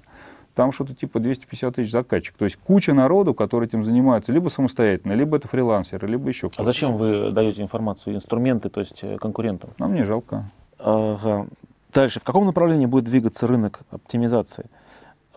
там 0.59 0.73
что-то 0.73 0.93
типа 0.93 1.21
250 1.21 1.77
тысяч 1.77 1.93
заказчиков. 1.93 2.37
То 2.37 2.45
есть 2.45 2.57
куча 2.57 2.93
народу, 2.93 3.33
который 3.33 3.69
этим 3.69 3.85
занимается, 3.85 4.33
либо 4.33 4.49
самостоятельно, 4.49 5.13
либо 5.13 5.37
это 5.37 5.47
фрилансеры, 5.47 6.09
либо 6.09 6.29
еще 6.29 6.51
А 6.57 6.65
зачем 6.65 6.97
вы 6.97 7.31
даете 7.31 7.63
информацию, 7.63 8.17
инструменты, 8.17 8.69
то 8.69 8.81
есть 8.81 8.99
э, 9.03 9.19
конкурентам? 9.19 9.71
Нам 9.79 9.95
не 9.95 10.03
жалко. 10.03 10.51
Ага. 10.81 11.47
Дальше. 11.95 12.19
В 12.19 12.25
каком 12.25 12.45
направлении 12.45 12.87
будет 12.87 13.05
двигаться 13.05 13.47
рынок 13.47 13.83
оптимизации? 13.93 14.65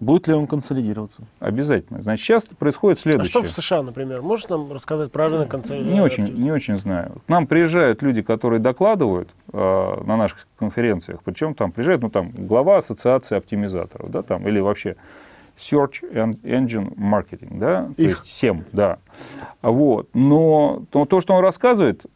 Будет 0.02 0.28
ли 0.28 0.34
он 0.34 0.48
консолидироваться? 0.48 1.22
Обязательно. 1.40 2.02
Значит, 2.02 2.26
сейчас 2.26 2.46
происходит 2.48 2.98
А 2.98 3.02
следующее. 3.02 3.30
что 3.30 3.44
в 3.44 3.50
США, 3.50 3.84
например? 3.84 4.24
Можешь 4.24 4.50
нам 4.50 4.74
рассказать 4.74 5.12
про 5.12 5.30
рынок 5.30 5.50
конца? 5.50 5.78
Не 5.78 6.02
очень, 6.02 6.24
не 6.34 6.52
очень 6.52 6.76
знаю. 6.78 7.22
К 7.28 7.30
нам 7.30 7.46
приезжают 7.46 8.02
люди, 8.02 8.24
которые 8.24 8.60
докладывают 8.60 9.30
э, 9.54 9.58
на 10.04 10.18
наших 10.18 10.48
конференциях, 10.58 11.20
причем 11.24 11.54
там 11.54 11.72
приезжает, 11.72 12.02
ну 12.02 12.10
там 12.10 12.32
глава 12.32 12.78
ассоциации 12.78 13.38
оптимизаторов, 13.38 14.10
да, 14.10 14.24
там 14.24 14.48
или 14.48 14.60
вообще 14.60 14.96
Search 15.56 16.02
Engine 16.12 16.96
Marketing, 16.96 17.60
да, 17.60 17.90
то 17.96 18.02
Их. 18.02 18.10
есть 18.10 18.44
SEM, 18.44 18.64
да. 18.72 18.98
Вот. 19.62 20.10
Но 20.16 20.82
то, 20.90 21.06
то, 21.06 21.22
что 21.22 21.36
он 21.36 21.44
рассказывает, 21.44 22.08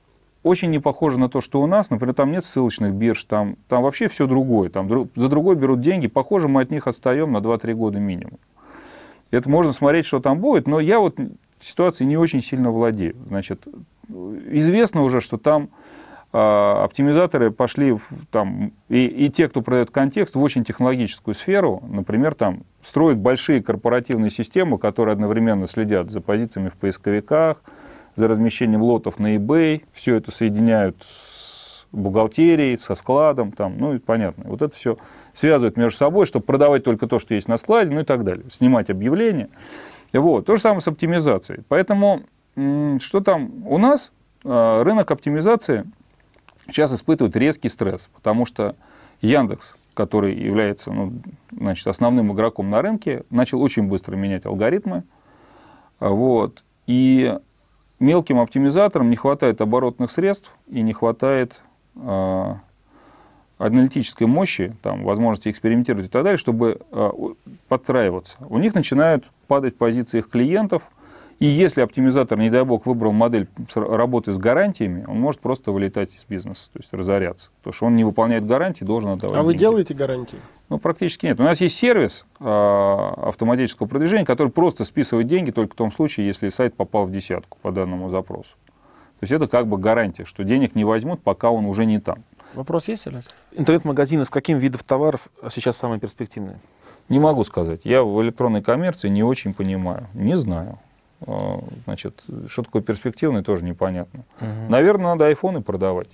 очень 0.45 0.69
не 0.69 0.77
похоже 0.77 1.19
на 1.19 1.27
то, 1.27 1.41
что 1.41 1.60
у 1.60 1.65
нас. 1.65 1.89
Например, 1.89 2.13
там 2.13 2.31
нет 2.31 2.45
ссылочных 2.45 2.93
бирж, 2.93 3.23
там, 3.23 3.58
там 3.67 3.81
вообще 3.81 4.08
все 4.08 4.27
другое. 4.27 4.69
Там 4.69 5.10
за 5.15 5.27
другой 5.27 5.55
берут 5.55 5.81
деньги. 5.81 6.05
Похоже, 6.05 6.47
мы 6.47 6.62
от 6.62 6.69
них 6.69 6.86
отстаем 6.86 7.31
на 7.31 7.38
2-3 7.38 7.73
года 7.73 7.99
минимум. 7.99 8.38
Это 9.31 9.49
можно 9.49 9.73
смотреть, 9.73 10.05
что 10.05 10.19
там 10.19 10.39
будет, 10.39 10.67
но 10.67 10.79
я 10.79 10.99
вот 10.99 11.17
ситуацией 11.60 12.08
не 12.08 12.17
очень 12.17 12.43
сильно 12.43 12.69
владею. 12.69 13.15
Значит, 13.27 13.67
известно 14.08 15.01
уже, 15.01 15.19
что 15.19 15.39
там 15.39 15.69
а, 16.31 16.84
оптимизаторы 16.84 17.49
пошли 17.49 17.93
в, 17.93 18.08
там, 18.29 18.71
и, 18.88 19.03
и 19.08 19.29
те, 19.29 19.49
кто 19.49 19.63
продает 19.63 19.89
контекст, 19.89 20.36
в 20.36 20.43
очень 20.43 20.63
технологическую 20.63 21.34
сферу. 21.34 21.81
Например, 21.88 22.36
там 22.36 22.65
строят 22.84 23.17
большие 23.17 23.63
корпоративные 23.63 24.29
системы, 24.29 24.77
которые 24.77 25.13
одновременно 25.13 25.65
следят 25.65 26.12
за 26.12 26.21
позициями 26.21 26.69
в 26.69 26.75
поисковиках, 26.75 27.63
за 28.15 28.28
размещением 28.28 28.82
лотов 28.82 29.19
на 29.19 29.36
eBay. 29.36 29.84
Все 29.91 30.15
это 30.15 30.32
соединяют 30.32 30.97
с 31.04 31.86
бухгалтерией, 31.91 32.78
со 32.80 32.95
складом. 32.95 33.51
Там, 33.51 33.78
ну, 33.78 33.93
и 33.93 33.99
понятно. 33.99 34.45
Вот 34.47 34.62
это 34.62 34.75
все 34.75 34.97
связывают 35.34 35.78
между 35.78 35.97
собой, 35.97 36.25
чтобы 36.25 36.45
продавать 36.45 36.84
только 36.84 37.08
то, 37.08 37.19
что 37.19 37.34
есть 37.34 37.47
на 37.47 37.58
складе, 37.58 37.91
ну 37.91 38.01
и 38.01 38.06
так 38.06 38.23
далее. 38.23 38.45
Снимать 38.49 38.89
объявления. 38.89 39.49
Вот. 40.13 40.45
То 40.45 40.56
же 40.56 40.62
самое 40.62 40.82
с 40.82 40.88
оптимизацией. 40.88 41.63
Поэтому, 41.67 42.23
что 42.56 43.19
там 43.19 43.65
у 43.67 43.78
нас? 43.78 44.12
А, 44.45 44.84
Рынок 44.84 45.12
оптимизации 45.12 45.86
сейчас 46.67 46.93
испытывает 46.93 47.36
резкий 47.36 47.69
стресс, 47.69 48.10
потому 48.13 48.45
что 48.45 48.75
Яндекс, 49.21 49.75
который 49.93 50.36
является 50.36 50.91
ну, 50.91 51.13
значит, 51.51 51.88
основным 51.88 52.32
игроком 52.34 52.69
на 52.69 52.82
рынке, 52.82 53.23
начал 53.30 53.62
очень 53.62 53.88
быстро 53.88 54.15
менять 54.15 54.45
алгоритмы. 54.45 55.04
Вот. 55.99 56.63
И 56.86 57.38
мелким 57.99 58.39
оптимизаторам 58.39 59.10
не 59.10 59.15
хватает 59.15 59.62
оборотных 59.62 60.12
средств 60.12 60.51
и 60.67 60.81
не 60.81 60.93
хватает 60.93 61.60
а, 61.95 62.60
аналитической 63.58 64.25
мощи, 64.25 64.75
там, 64.81 65.03
возможности 65.03 65.49
экспериментировать 65.49 66.08
и 66.08 66.10
так 66.10 66.23
далее, 66.23 66.38
чтобы 66.38 66.81
у- 66.91 67.36
подстраиваться. 67.67 68.38
У 68.49 68.58
них 68.58 68.73
начинают 68.75 69.25
падать 69.47 69.77
позиции 69.77 70.19
их 70.19 70.29
клиентов, 70.29 70.84
и 71.39 71.45
если 71.48 71.82
оптимизатор, 71.82 72.38
не 72.39 72.50
дай 72.50 72.63
бог, 72.63 72.86
выбрал 72.86 73.12
модель 73.12 73.48
работы 73.76 74.32
с 74.32 74.38
гарантиями, 74.38 75.04
он 75.06 75.19
может 75.19 75.41
просто 75.41 75.71
вылетать 75.71 76.15
из 76.15 76.24
бизнеса, 76.24 76.69
то 76.71 76.80
есть 76.80 76.93
разоряться. 76.93 77.50
Потому 77.60 77.74
что 77.74 77.86
он 77.88 77.95
не 77.98 78.06
выполняет 78.06 78.45
гарантии, 78.45 78.86
должен 78.86 79.10
отдавать 79.10 79.38
А 79.38 79.43
вы 79.43 79.52
деньги. 79.52 79.60
делаете 79.60 79.93
гарантии? 79.93 80.38
Ну, 80.69 80.80
практически 80.80 81.26
нет. 81.26 81.39
У 81.39 81.43
нас 81.43 81.60
есть 81.60 81.76
сервис 81.76 82.26
а, 82.39 83.13
автоматического 83.28 83.86
продвижения, 83.88 84.26
который 84.26 84.48
просто 84.52 84.86
списывает 84.86 85.28
деньги 85.28 85.52
только 85.52 85.74
в 85.74 85.78
том 85.78 85.91
случае, 85.91 86.26
если 86.26 86.50
сайт 86.50 86.74
попал 86.74 87.06
в 87.06 87.12
десятку 87.12 87.58
по 87.62 87.71
данному 87.71 88.10
запросу. 88.10 88.52
То 89.19 89.24
есть 89.24 89.34
это 89.34 89.48
как 89.48 89.67
бы 89.67 89.78
гарантия, 89.78 90.26
что 90.26 90.43
денег 90.43 90.74
не 90.74 90.86
возьмут, 90.86 91.21
пока 91.21 91.52
он 91.52 91.65
уже 91.65 91.86
не 91.86 92.00
там. 92.00 92.24
Вопрос 92.54 92.88
есть, 92.88 93.08
Олег? 93.08 93.26
Интернет-магазины 93.52 94.24
с 94.24 94.30
каким 94.30 94.58
видом 94.60 94.80
товаров 94.88 95.28
сейчас 95.52 95.76
самые 95.78 96.00
перспективные? 96.00 96.60
Не 97.10 97.19
могу 97.19 97.43
сказать. 97.43 97.82
Я 97.84 98.04
в 98.04 98.21
электронной 98.21 98.63
коммерции 98.63 99.10
не 99.10 99.24
очень 99.24 99.54
понимаю. 99.54 100.08
Не 100.13 100.36
знаю. 100.36 100.80
А, 101.27 101.59
Значит, 101.85 102.23
что 102.47 102.63
такое 102.63 102.81
перспективный, 102.81 103.43
тоже 103.43 103.63
непонятно. 103.65 104.23
Наверное, 104.69 105.07
надо 105.13 105.25
айфоны 105.27 105.61
продавать. 105.61 106.09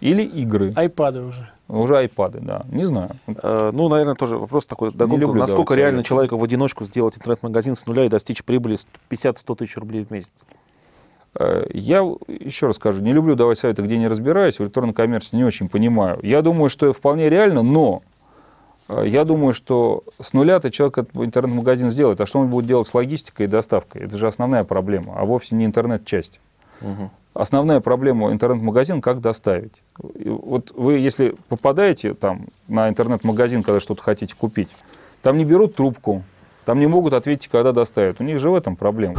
Или 0.00 0.22
игры. 0.22 0.72
Айпады 0.76 1.20
уже. 1.20 1.50
Уже 1.68 1.98
айпады, 1.98 2.40
да. 2.40 2.64
Не 2.70 2.84
знаю. 2.84 3.10
Э, 3.26 3.70
Ну, 3.72 3.88
наверное, 3.88 4.14
тоже 4.14 4.36
вопрос 4.38 4.64
такой. 4.64 4.92
догонку. 4.92 5.20
люблю 5.20 5.40
Насколько 5.40 5.74
реально 5.74 5.98
советы. 5.98 6.08
человеку 6.08 6.36
в 6.38 6.44
одиночку 6.44 6.84
сделать 6.84 7.16
интернет-магазин 7.16 7.76
с 7.76 7.84
нуля 7.86 8.04
и 8.06 8.08
достичь 8.08 8.42
прибыли 8.44 8.78
50-100 9.10 9.56
тысяч 9.56 9.76
рублей 9.76 10.04
в 10.04 10.10
месяц? 10.10 10.30
Э, 11.38 11.66
Я 11.72 11.98
еще 12.28 12.66
раз 12.66 12.76
скажу, 12.76 13.02
не 13.02 13.12
люблю 13.12 13.34
давать 13.36 13.58
советы, 13.58 13.82
где 13.82 13.98
не 13.98 14.08
разбираюсь, 14.08 14.58
в 14.58 14.62
электронной 14.64 14.94
коммерции 14.94 15.36
не 15.36 15.44
очень 15.44 15.68
понимаю. 15.68 16.18
Я 16.22 16.42
думаю, 16.42 16.70
что 16.70 16.92
вполне 16.92 17.28
реально, 17.28 17.62
но 17.62 18.02
э, 18.02 18.09
я 19.04 19.24
думаю, 19.24 19.52
что 19.52 20.04
с 20.20 20.32
нуля-то 20.32 20.70
человек 20.70 20.98
интернет-магазин 21.14 21.90
сделает, 21.90 22.20
а 22.20 22.26
что 22.26 22.40
он 22.40 22.48
будет 22.48 22.66
делать 22.66 22.88
с 22.88 22.94
логистикой 22.94 23.46
и 23.46 23.48
доставкой? 23.48 24.02
Это 24.02 24.16
же 24.16 24.26
основная 24.26 24.64
проблема, 24.64 25.14
а 25.16 25.24
вовсе 25.24 25.54
не 25.54 25.64
интернет-часть. 25.64 26.40
Основная 27.32 27.80
проблема 27.80 28.32
интернет-магазин– 28.32 29.00
как 29.02 29.20
доставить. 29.20 29.82
И 30.14 30.28
Вот 30.28 30.72
вы, 30.72 30.94
если 30.94 31.36
попадаете 31.48 32.14
там 32.14 32.46
на 32.66 32.88
интернет-магазин, 32.88 33.62
когда 33.62 33.78
что-то 33.78 34.02
хотите 34.02 34.34
купить, 34.34 34.68
там 35.22 35.38
не 35.38 35.44
берут 35.44 35.76
трубку, 35.76 36.24
там 36.64 36.80
не 36.80 36.88
могут 36.88 37.12
ответить, 37.12 37.48
когда 37.48 37.72
доставят. 37.72 38.20
У 38.20 38.24
них 38.24 38.40
же 38.40 38.50
в 38.50 38.54
этом 38.54 38.74
проблема. 38.74 39.16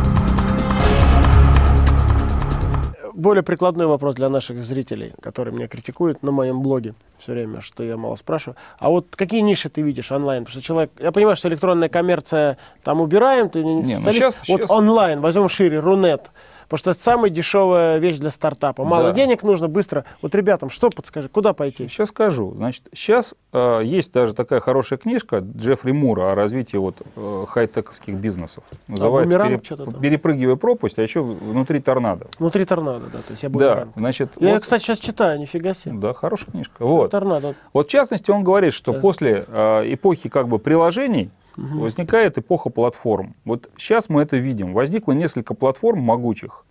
Более 3.13 3.43
прикладной 3.43 3.88
вопрос 3.88 4.15
для 4.15 4.30
наших 4.30 4.63
зрителей, 4.63 5.13
которые 5.21 5.54
меня 5.54 5.67
критикуют 5.67 6.24
на 6.24 6.32
моем 6.32 6.62
блоге 6.62 6.93
все 7.17 7.34
время, 7.34 7.62
что 7.62 7.84
я 7.84 7.97
мало 7.97 8.15
спрашиваю. 8.15 8.56
А 8.80 8.89
вот 8.89 9.08
какие 9.15 9.41
ниши 9.41 9.69
ты 9.69 9.82
видишь 9.82 10.12
онлайн? 10.12 10.43
Потому 10.45 10.60
что 10.60 10.67
человек, 10.67 10.91
я 11.00 11.12
понимаю, 11.12 11.36
что 11.36 11.47
электронная 11.50 11.89
коммерция 11.89 12.58
там 12.84 13.02
убираем, 13.02 13.50
ты 13.50 13.63
не 13.63 13.76
Не, 13.76 13.93
ну 13.95 14.00
специалист. 14.02 14.21
щас- 14.38 14.50
вот 14.50 14.62
щас- 14.62 14.71
онлайн, 14.71 15.21
возьмем 15.21 15.50
шире, 15.50 15.80
Рунет. 15.80 16.32
Потому 16.72 16.80
что 16.80 16.92
это 16.92 17.00
самая 17.02 17.30
дешевая 17.30 17.98
вещь 17.98 18.16
для 18.18 18.30
стартапа. 18.30 18.86
Мало 18.86 19.10
Да. 19.10 19.12
денег 19.12 19.44
нужно, 19.44 19.68
быстро. 19.68 20.06
Вот 20.22 20.34
ребятам, 20.34 20.70
что 20.70 20.90
подскажи, 20.90 21.28
куда 21.28 21.52
пойти? 21.52 21.90
Сейчас 21.90 22.08
скажу. 22.10 22.54
Значит, 22.56 22.84
сейчас 22.94 23.36
э, 23.52 23.82
есть 23.84 24.14
даже 24.14 24.34
такая 24.34 24.62
хорошая 24.62 24.98
книжка 24.98 25.40
Джеффри 25.40 25.92
Мура 25.92 26.32
о 26.32 26.36
развитии 26.36 26.78
вот, 26.78 26.96
э, 27.18 27.46
хай-тековских 27.50 28.14
бизнесов. 28.16 28.64
Называется 28.88 29.38
там? 29.38 30.00
«Перепрыгивая 30.00 30.56
пропасть», 30.56 30.98
а 30.98 31.02
еще 31.02 31.22
внутри 31.22 31.82
торнадо. 31.82 32.28
Внутри 32.40 32.64
торнадо, 32.64 33.08
да. 33.12 33.18
То 33.20 33.32
есть 33.32 33.44
я 33.44 33.50
Да, 33.50 33.90
значит, 33.98 34.32
Я, 34.40 34.54
вот- 34.54 34.62
кстати, 34.64 34.84
сейчас 34.84 35.00
читаю, 35.00 35.40
нифига 35.42 35.74
себе. 35.74 35.96
да, 35.98 36.14
хорошая 36.14 36.52
книжка. 36.52 36.86
Вот. 36.86 37.12
Торнадо. 37.12 37.56
вот 37.74 37.88
в 37.88 37.90
частности 37.90 38.32
он 38.32 38.46
говорит, 38.46 38.74
что 38.74 38.94
Да. 38.94 39.00
после 39.02 39.44
э, 39.46 39.94
эпохи 39.94 40.30
как 40.30 40.48
бы 40.48 40.58
приложений 40.58 41.32
возникает 41.56 42.38
эпоха 42.38 42.70
платформ. 42.70 43.36
Вот 43.46 43.70
сейчас 43.78 44.10
мы 44.10 44.22
это 44.22 44.38
видим. 44.38 44.74
Возникло 44.74 45.14
несколько 45.14 45.54
платформ 45.54 46.00
могучих, 46.02 46.66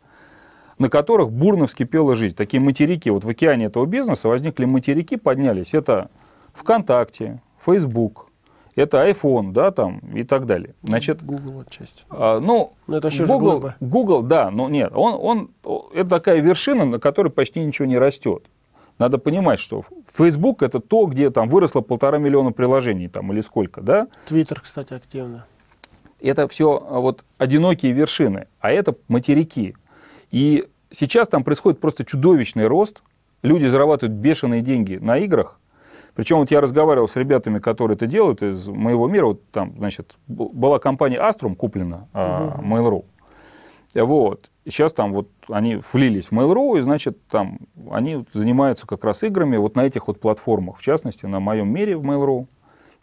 на 0.78 0.88
которых 0.88 1.30
бурно 1.30 1.66
вскипела 1.66 2.16
жизнь. 2.16 2.34
Такие 2.34 2.60
материки, 2.60 3.10
вот 3.10 3.24
в 3.24 3.28
океане 3.28 3.66
этого 3.66 3.86
бизнеса 3.86 4.28
возникли 4.28 4.64
материки, 4.64 5.16
поднялись. 5.16 5.74
Это 5.74 6.10
ВКонтакте, 6.54 7.42
Facebook, 7.64 8.30
это 8.74 9.08
iPhone, 9.08 9.52
да, 9.52 9.70
там 9.70 9.98
и 10.14 10.24
так 10.24 10.46
далее. 10.46 10.74
Значит, 10.82 11.22
Google 11.22 11.60
отчасти. 11.60 12.04
а, 12.10 12.40
ну, 12.40 12.74
это 12.88 13.08
еще 13.08 13.26
Google. 13.26 13.72
Google, 13.80 14.22
да, 14.22 14.50
но 14.50 14.68
нет, 14.68 14.92
он, 14.94 15.50
он, 15.64 15.90
это 15.94 16.08
такая 16.08 16.40
вершина, 16.40 16.84
на 16.84 16.98
которой 16.98 17.28
почти 17.28 17.60
ничего 17.60 17.86
не 17.86 17.98
растет. 17.98 18.44
Надо 19.00 19.16
понимать, 19.16 19.58
что 19.58 19.84
Facebook 20.12 20.62
это 20.62 20.78
то, 20.78 21.06
где 21.06 21.30
там 21.30 21.48
выросло 21.48 21.80
полтора 21.80 22.18
миллиона 22.18 22.52
приложений 22.52 23.08
там 23.08 23.32
или 23.32 23.40
сколько, 23.40 23.80
да? 23.80 24.08
Твиттер, 24.26 24.60
кстати, 24.60 24.92
активно. 24.92 25.46
Это 26.20 26.46
все 26.48 26.78
вот 26.78 27.24
одинокие 27.38 27.92
вершины, 27.92 28.46
а 28.60 28.70
это 28.70 28.94
материки. 29.08 29.74
И 30.30 30.68
сейчас 30.90 31.28
там 31.28 31.44
происходит 31.44 31.80
просто 31.80 32.04
чудовищный 32.04 32.66
рост. 32.66 33.02
Люди 33.42 33.64
зарабатывают 33.64 34.18
бешеные 34.18 34.60
деньги 34.60 34.96
на 34.96 35.16
играх. 35.16 35.58
Причем 36.14 36.36
вот 36.36 36.50
я 36.50 36.60
разговаривал 36.60 37.08
с 37.08 37.16
ребятами, 37.16 37.58
которые 37.58 37.94
это 37.94 38.06
делают 38.06 38.42
из 38.42 38.68
моего 38.68 39.08
мира. 39.08 39.28
Вот 39.28 39.50
там, 39.50 39.72
значит, 39.78 40.14
была 40.28 40.78
компания 40.78 41.16
Astrum 41.16 41.54
куплена, 41.54 42.06
а, 42.12 42.60
Mail.ru. 42.60 43.06
Вот. 43.94 44.50
И 44.64 44.70
сейчас 44.70 44.92
там 44.92 45.12
вот 45.12 45.28
они 45.48 45.80
влились 45.92 46.26
в 46.26 46.32
Mail.ru, 46.32 46.78
и, 46.78 46.80
значит, 46.80 47.26
там 47.26 47.58
они 47.90 48.24
занимаются 48.32 48.86
как 48.86 49.04
раз 49.04 49.22
играми 49.22 49.56
вот 49.56 49.74
на 49.74 49.84
этих 49.84 50.08
вот 50.08 50.20
платформах, 50.20 50.78
в 50.78 50.82
частности, 50.82 51.26
на 51.26 51.40
моем 51.40 51.72
мире 51.72 51.96
в 51.96 52.02
Mail.ru 52.04 52.46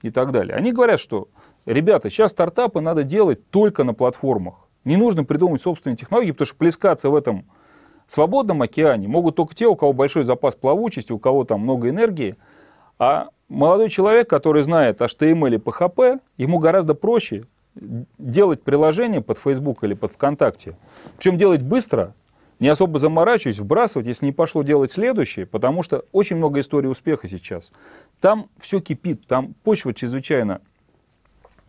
и 0.01 0.09
так 0.11 0.31
далее. 0.31 0.55
Они 0.55 0.71
говорят, 0.71 0.99
что, 0.99 1.27
ребята, 1.65 2.09
сейчас 2.09 2.31
стартапы 2.31 2.79
надо 2.79 3.03
делать 3.03 3.49
только 3.49 3.83
на 3.83 3.93
платформах. 3.93 4.55
Не 4.85 4.95
нужно 4.95 5.25
придумывать 5.25 5.61
собственные 5.61 5.97
технологии, 5.97 6.31
потому 6.31 6.45
что 6.45 6.55
плескаться 6.55 7.09
в 7.09 7.15
этом 7.15 7.45
свободном 8.07 8.61
океане 8.61 9.09
могут 9.09 9.35
только 9.35 9.53
те, 9.53 9.67
у 9.67 9.75
кого 9.75 9.91
большой 9.91 10.23
запас 10.23 10.55
плавучести, 10.55 11.11
у 11.11 11.19
кого 11.19 11.43
там 11.43 11.61
много 11.61 11.89
энергии. 11.89 12.37
А 12.99 13.27
молодой 13.49 13.89
человек, 13.89 14.29
который 14.29 14.63
знает 14.63 15.01
HTML 15.01 15.55
и 15.55 15.57
PHP, 15.57 16.19
ему 16.37 16.59
гораздо 16.59 16.93
проще 16.93 17.45
делать 18.17 18.63
приложение 18.63 19.21
под 19.21 19.37
Facebook 19.37 19.83
или 19.83 19.93
под 19.93 20.11
ВКонтакте. 20.11 20.77
Причем 21.17 21.37
делать 21.37 21.61
быстро, 21.61 22.13
не 22.59 22.67
особо 22.67 22.99
заморачиваясь, 22.99 23.59
вбрасывать, 23.59 24.07
если 24.07 24.25
не 24.25 24.31
пошло 24.31 24.63
делать 24.63 24.91
следующее, 24.91 25.45
потому 25.45 25.83
что 25.83 26.05
очень 26.11 26.37
много 26.37 26.59
историй 26.59 26.89
успеха 26.89 27.27
сейчас. 27.27 27.71
Там 28.19 28.49
все 28.59 28.79
кипит, 28.79 29.27
там 29.27 29.53
почва 29.63 29.93
чрезвычайно 29.93 30.61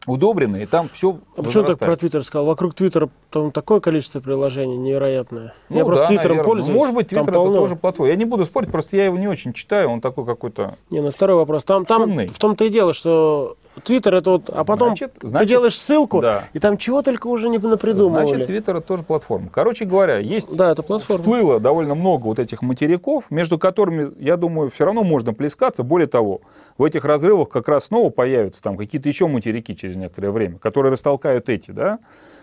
удобренные, 0.06 0.62
и 0.62 0.66
там 0.66 0.88
все 0.88 1.20
А 1.36 1.42
почему 1.42 1.64
так 1.64 1.78
про 1.78 1.96
Твиттер 1.96 2.22
сказал? 2.22 2.46
Вокруг 2.46 2.74
Твиттера 2.74 3.10
там 3.30 3.50
такое 3.52 3.80
количество 3.80 4.20
приложений 4.20 4.78
невероятное. 4.78 5.52
Ну, 5.68 5.76
я 5.76 5.84
просто 5.84 6.04
да, 6.04 6.08
Твиттером 6.08 6.36
наверное. 6.36 6.44
пользуюсь. 6.44 6.78
Может 6.78 6.94
быть, 6.94 7.08
Твиттер 7.08 7.28
это 7.28 7.32
полно. 7.32 7.58
тоже 7.58 7.76
платформа. 7.76 8.10
Я 8.10 8.16
не 8.16 8.24
буду 8.24 8.44
спорить, 8.46 8.70
просто 8.70 8.96
я 8.96 9.04
его 9.04 9.18
не 9.18 9.28
очень 9.28 9.52
читаю, 9.52 9.90
он 9.90 10.00
такой 10.00 10.24
какой-то... 10.24 10.76
Не, 10.90 11.00
ну 11.00 11.10
второй 11.10 11.36
вопрос. 11.36 11.64
Там, 11.64 11.84
там 11.84 12.02
Шумный. 12.04 12.28
в 12.28 12.38
том-то 12.38 12.64
и 12.64 12.70
дело, 12.70 12.94
что 12.94 13.56
Твиттер 13.84 14.14
это 14.16 14.30
вот, 14.32 14.50
а 14.50 14.64
потом 14.64 14.88
Значит- 14.88 15.14
ты 15.18 15.28
значит- 15.28 15.48
делаешь 15.48 15.78
ссылку, 15.78 16.20
Да. 16.20 16.44
и 16.52 16.58
там 16.58 16.76
чего 16.76 17.02
только 17.02 17.26
уже 17.26 17.48
не 17.48 17.58
напридумывали. 17.58 18.26
Значит, 18.26 18.46
Твиттер 18.46 18.76
это 18.76 18.86
тоже 18.86 19.02
платформа. 19.02 19.48
Короче 19.52 19.84
говоря, 19.84 20.18
есть 20.18 20.50
Да, 20.54 20.70
это 20.72 20.82
платформа. 20.82 21.22
всплыло 21.22 21.60
довольно 21.60 21.94
много 21.94 22.24
вот 22.24 22.38
этих 22.38 22.62
материков, 22.62 23.24
между 23.30 23.58
которыми, 23.58 24.12
я 24.18 24.36
думаю, 24.36 24.70
все 24.70 24.84
равно 24.84 25.02
можно 25.04 25.32
плескаться. 25.34 25.82
Более 25.82 26.06
того, 26.08 26.40
в 26.76 26.84
этих 26.84 27.04
разрывах 27.04 27.48
как 27.48 27.68
раз 27.68 27.86
снова 27.86 28.10
появятся 28.10 28.62
там 28.62 28.76
какие-то 28.76 29.08
еще 29.08 29.26
материки 29.26 29.74
через 29.74 29.96
некоторое 29.96 30.30
время, 30.30 30.58
которые 30.58 30.92
растолкают 30.92 31.48
эти, 31.48 31.70
да. 31.70 31.98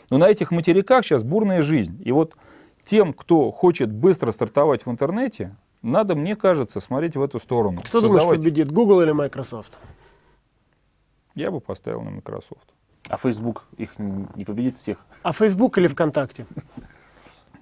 Но 0.10 0.18
на 0.18 0.30
этих 0.30 0.52
материках 0.52 1.04
сейчас 1.06 1.24
бурная 1.24 1.62
жизнь. 1.62 2.00
И 2.04 2.12
вот 2.12 2.34
тем, 2.84 3.14
кто 3.14 3.50
хочет 3.52 3.92
быстро 3.92 4.32
стартовать 4.32 4.86
в 4.86 4.92
интернете, 4.92 5.56
надо, 5.82 6.16
мне 6.16 6.36
кажется, 6.36 6.80
смотреть 6.80 7.16
в 7.16 7.22
эту 7.24 7.40
сторону. 7.40 7.80
Кто 7.84 8.02
думаешь 8.02 8.22
Создавать- 8.24 8.40
победит, 8.40 8.72
Google 8.72 9.02
или 9.02 9.12
Microsoft? 9.12 9.74
Я 11.36 11.52
бы 11.52 11.60
поставил 11.60 12.02
на 12.02 12.12
Microsoft. 12.12 12.68
А 13.10 13.18
Facebook 13.18 13.66
их 13.78 13.92
не 14.00 14.46
победит 14.46 14.78
всех. 14.78 14.98
А 15.22 15.32
Facebook 15.32 15.78
или 15.78 15.88
ВКонтакте? 15.88 16.46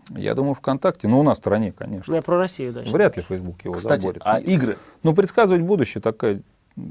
Я 0.09 0.35
думаю, 0.35 0.53
ВКонтакте, 0.53 1.07
но 1.07 1.19
у 1.19 1.23
нас 1.23 1.37
в 1.37 1.41
стране, 1.41 1.71
конечно. 1.71 2.11
Ну, 2.11 2.15
я 2.17 2.21
про 2.21 2.37
Россию 2.37 2.73
дальше. 2.73 2.91
Вряд 2.91 3.17
ли 3.17 3.23
Facebook 3.23 3.63
его 3.63 3.73
Кстати, 3.73 4.01
заборет. 4.01 4.21
а 4.25 4.39
игры, 4.39 4.77
Ну, 5.01 5.13
предсказывать 5.15 5.63
будущее 5.63 6.01
такая 6.01 6.41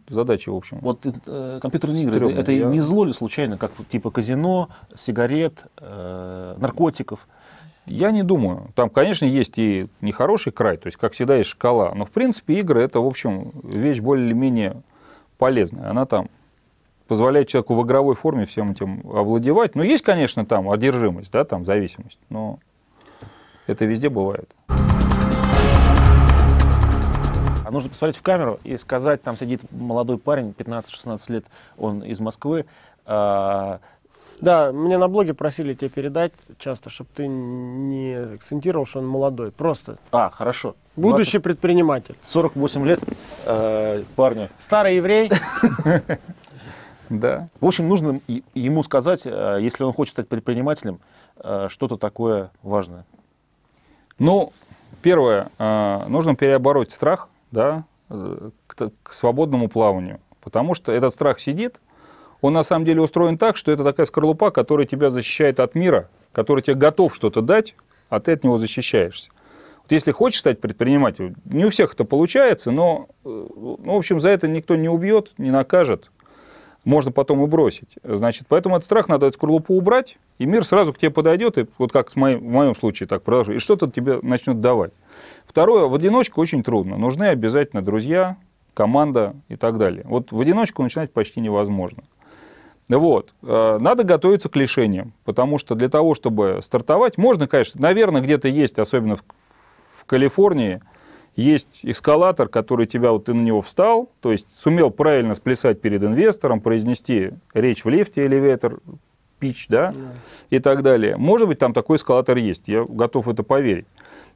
задача, 0.08 0.50
в 0.50 0.56
общем. 0.56 0.78
вот 0.80 1.04
э, 1.04 1.58
компьютерные 1.60 2.02
игры, 2.04 2.14
Стрёмно, 2.14 2.38
это 2.38 2.52
я- 2.52 2.66
не 2.66 2.80
зло 2.80 3.04
ли 3.04 3.12
случайно, 3.12 3.58
как 3.58 3.72
типа 3.90 4.10
казино, 4.10 4.68
сигарет, 4.94 5.54
э, 5.78 6.54
наркотиков? 6.58 7.26
Я 7.84 8.12
не 8.12 8.22
думаю. 8.22 8.70
Там, 8.76 8.88
конечно, 8.90 9.24
есть 9.24 9.58
и 9.58 9.88
нехороший 10.00 10.52
край, 10.52 10.76
то 10.76 10.86
есть, 10.86 10.96
как 10.98 11.12
всегда, 11.12 11.36
есть 11.36 11.50
шкала. 11.50 11.92
Но, 11.94 12.04
в 12.04 12.12
принципе, 12.12 12.60
игры 12.60 12.80
это, 12.82 13.00
в 13.00 13.06
общем, 13.06 13.50
вещь 13.64 14.00
более-менее 14.00 14.82
полезная. 15.36 15.90
Она 15.90 16.06
там 16.06 16.28
позволяет 17.08 17.48
человеку 17.48 17.74
в 17.74 17.84
игровой 17.84 18.14
форме 18.14 18.46
всем 18.46 18.72
этим 18.72 19.02
овладевать. 19.12 19.74
Но 19.74 19.82
есть, 19.82 20.04
конечно, 20.04 20.44
там 20.44 20.70
одержимость, 20.70 21.32
да, 21.32 21.44
там 21.44 21.64
зависимость. 21.64 22.18
Но 22.28 22.58
это 23.66 23.84
везде 23.84 24.08
бывает. 24.08 24.50
А 27.64 27.70
нужно 27.70 27.88
посмотреть 27.88 28.16
в 28.16 28.22
камеру 28.22 28.58
и 28.64 28.76
сказать, 28.76 29.22
там 29.22 29.36
сидит 29.36 29.60
молодой 29.70 30.18
парень, 30.18 30.54
15-16 30.56 31.20
лет, 31.28 31.44
он 31.78 32.02
из 32.02 32.20
Москвы, 32.20 32.66
а, 33.06 33.80
Да, 34.40 34.72
мне 34.72 34.98
на 34.98 35.08
блоге 35.08 35.32
просили 35.34 35.72
тебе 35.74 35.88
передать 35.88 36.32
часто, 36.58 36.90
чтобы 36.90 37.10
ты 37.14 37.28
не 37.28 38.34
акцентировал, 38.34 38.84
что 38.84 38.98
он 38.98 39.06
молодой. 39.06 39.52
Просто 39.52 39.98
а, 40.10 40.30
хорошо, 40.30 40.74
будущий 40.96 41.38
предприниматель. 41.38 42.16
20, 42.22 42.32
48 42.32 42.86
лет 42.86 43.00
э, 43.46 44.02
парня. 44.16 44.50
Старый 44.58 44.96
еврей. 44.96 45.30
Да. 47.18 47.48
В 47.60 47.66
общем, 47.66 47.88
нужно 47.88 48.20
ему 48.54 48.82
сказать, 48.82 49.22
э, 49.24 49.58
если 49.60 49.84
он 49.84 49.92
хочет 49.92 50.12
стать 50.12 50.28
предпринимателем, 50.28 51.00
э, 51.36 51.66
что-то 51.68 51.96
такое 51.98 52.50
важное. 52.62 53.04
Ну, 54.18 54.52
первое, 55.02 55.50
э, 55.58 56.06
нужно 56.08 56.34
переобороть 56.34 56.90
страх 56.90 57.28
да, 57.50 57.84
к, 58.08 58.90
свободному 59.10 59.68
плаванию. 59.68 60.20
Потому 60.40 60.74
что 60.74 60.90
этот 60.90 61.12
страх 61.12 61.38
сидит, 61.38 61.80
он 62.40 62.54
на 62.54 62.62
самом 62.62 62.86
деле 62.86 63.02
устроен 63.02 63.36
так, 63.36 63.56
что 63.56 63.70
это 63.70 63.84
такая 63.84 64.06
скорлупа, 64.06 64.50
которая 64.50 64.86
тебя 64.86 65.10
защищает 65.10 65.60
от 65.60 65.74
мира, 65.74 66.08
который 66.32 66.62
тебе 66.62 66.76
готов 66.76 67.14
что-то 67.14 67.42
дать, 67.42 67.74
а 68.08 68.20
ты 68.20 68.32
от 68.32 68.42
него 68.42 68.56
защищаешься. 68.56 69.30
Вот 69.82 69.92
если 69.92 70.12
хочешь 70.12 70.40
стать 70.40 70.60
предпринимателем, 70.60 71.36
не 71.44 71.66
у 71.66 71.70
всех 71.70 71.92
это 71.92 72.04
получается, 72.04 72.70
но, 72.70 73.08
ну, 73.24 73.76
в 73.78 73.96
общем, 73.96 74.18
за 74.18 74.30
это 74.30 74.48
никто 74.48 74.76
не 74.76 74.88
убьет, 74.88 75.34
не 75.38 75.50
накажет. 75.50 76.10
Можно 76.84 77.12
потом 77.12 77.44
и 77.44 77.46
бросить. 77.46 77.96
Значит, 78.02 78.46
поэтому 78.48 78.76
этот 78.76 78.86
страх 78.86 79.08
надо 79.08 79.26
эту 79.26 79.34
скорлупу 79.34 79.74
убрать, 79.74 80.18
и 80.38 80.46
мир 80.46 80.64
сразу 80.64 80.92
к 80.92 80.98
тебе 80.98 81.10
подойдет, 81.10 81.56
и 81.58 81.66
вот 81.78 81.92
как 81.92 82.10
с 82.10 82.16
моим, 82.16 82.40
в 82.40 82.50
моем 82.50 82.74
случае 82.74 83.06
так 83.06 83.22
продолжит, 83.22 83.56
и 83.56 83.58
что-то 83.60 83.88
тебе 83.88 84.18
начнет 84.22 84.60
давать. 84.60 84.92
Второе, 85.46 85.86
в 85.86 85.94
одиночку 85.94 86.40
очень 86.40 86.64
трудно. 86.64 86.96
Нужны 86.96 87.24
обязательно 87.24 87.82
друзья, 87.82 88.36
команда 88.74 89.36
и 89.48 89.56
так 89.56 89.78
далее. 89.78 90.02
Вот 90.06 90.32
в 90.32 90.40
одиночку 90.40 90.82
начинать 90.82 91.12
почти 91.12 91.40
невозможно. 91.40 92.02
Вот. 92.88 93.32
Э, 93.42 93.78
Надо 93.80 94.02
готовиться 94.02 94.48
к 94.48 94.56
лишениям, 94.56 95.12
потому 95.24 95.58
что 95.58 95.74
для 95.74 95.88
того, 95.88 96.14
чтобы 96.14 96.58
стартовать, 96.62 97.16
можно, 97.16 97.46
конечно, 97.46 97.80
наверное, 97.80 98.22
где-то 98.22 98.48
есть, 98.48 98.78
особенно 98.78 99.16
в, 99.16 99.24
в 99.94 100.04
Калифорнии, 100.04 100.80
есть 101.36 101.80
эскалатор, 101.82 102.48
который 102.48 102.86
тебя, 102.86 103.12
вот 103.12 103.24
ты 103.24 103.34
на 103.34 103.40
него 103.40 103.62
встал, 103.62 104.10
то 104.20 104.32
есть 104.32 104.46
сумел 104.56 104.90
правильно 104.90 105.34
сплясать 105.34 105.80
перед 105.80 106.02
инвестором, 106.04 106.60
произнести 106.60 107.30
речь 107.54 107.84
в 107.84 107.88
лифте, 107.88 108.26
элеватор, 108.26 108.80
пич, 109.38 109.66
да, 109.68 109.92
и 110.50 110.58
так 110.58 110.82
далее. 110.82 111.16
Может 111.16 111.48
быть, 111.48 111.58
там 111.58 111.72
такой 111.72 111.96
эскалатор 111.96 112.36
есть, 112.36 112.64
я 112.66 112.84
готов 112.86 113.28
это 113.28 113.42
поверить. 113.42 113.86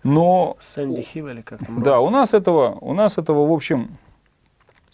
Но 0.03 0.57
Сэнди 0.61 1.03
Хилл 1.03 1.29
или 1.29 1.41
как 1.43 1.65
там. 1.65 1.83
да, 1.83 2.01
у 2.01 2.11
нас 2.11 2.35
этого, 2.35 2.77
у 2.81 2.95
нас 2.95 3.19
этого, 3.19 3.47
в 3.47 3.53
общем, 3.53 3.99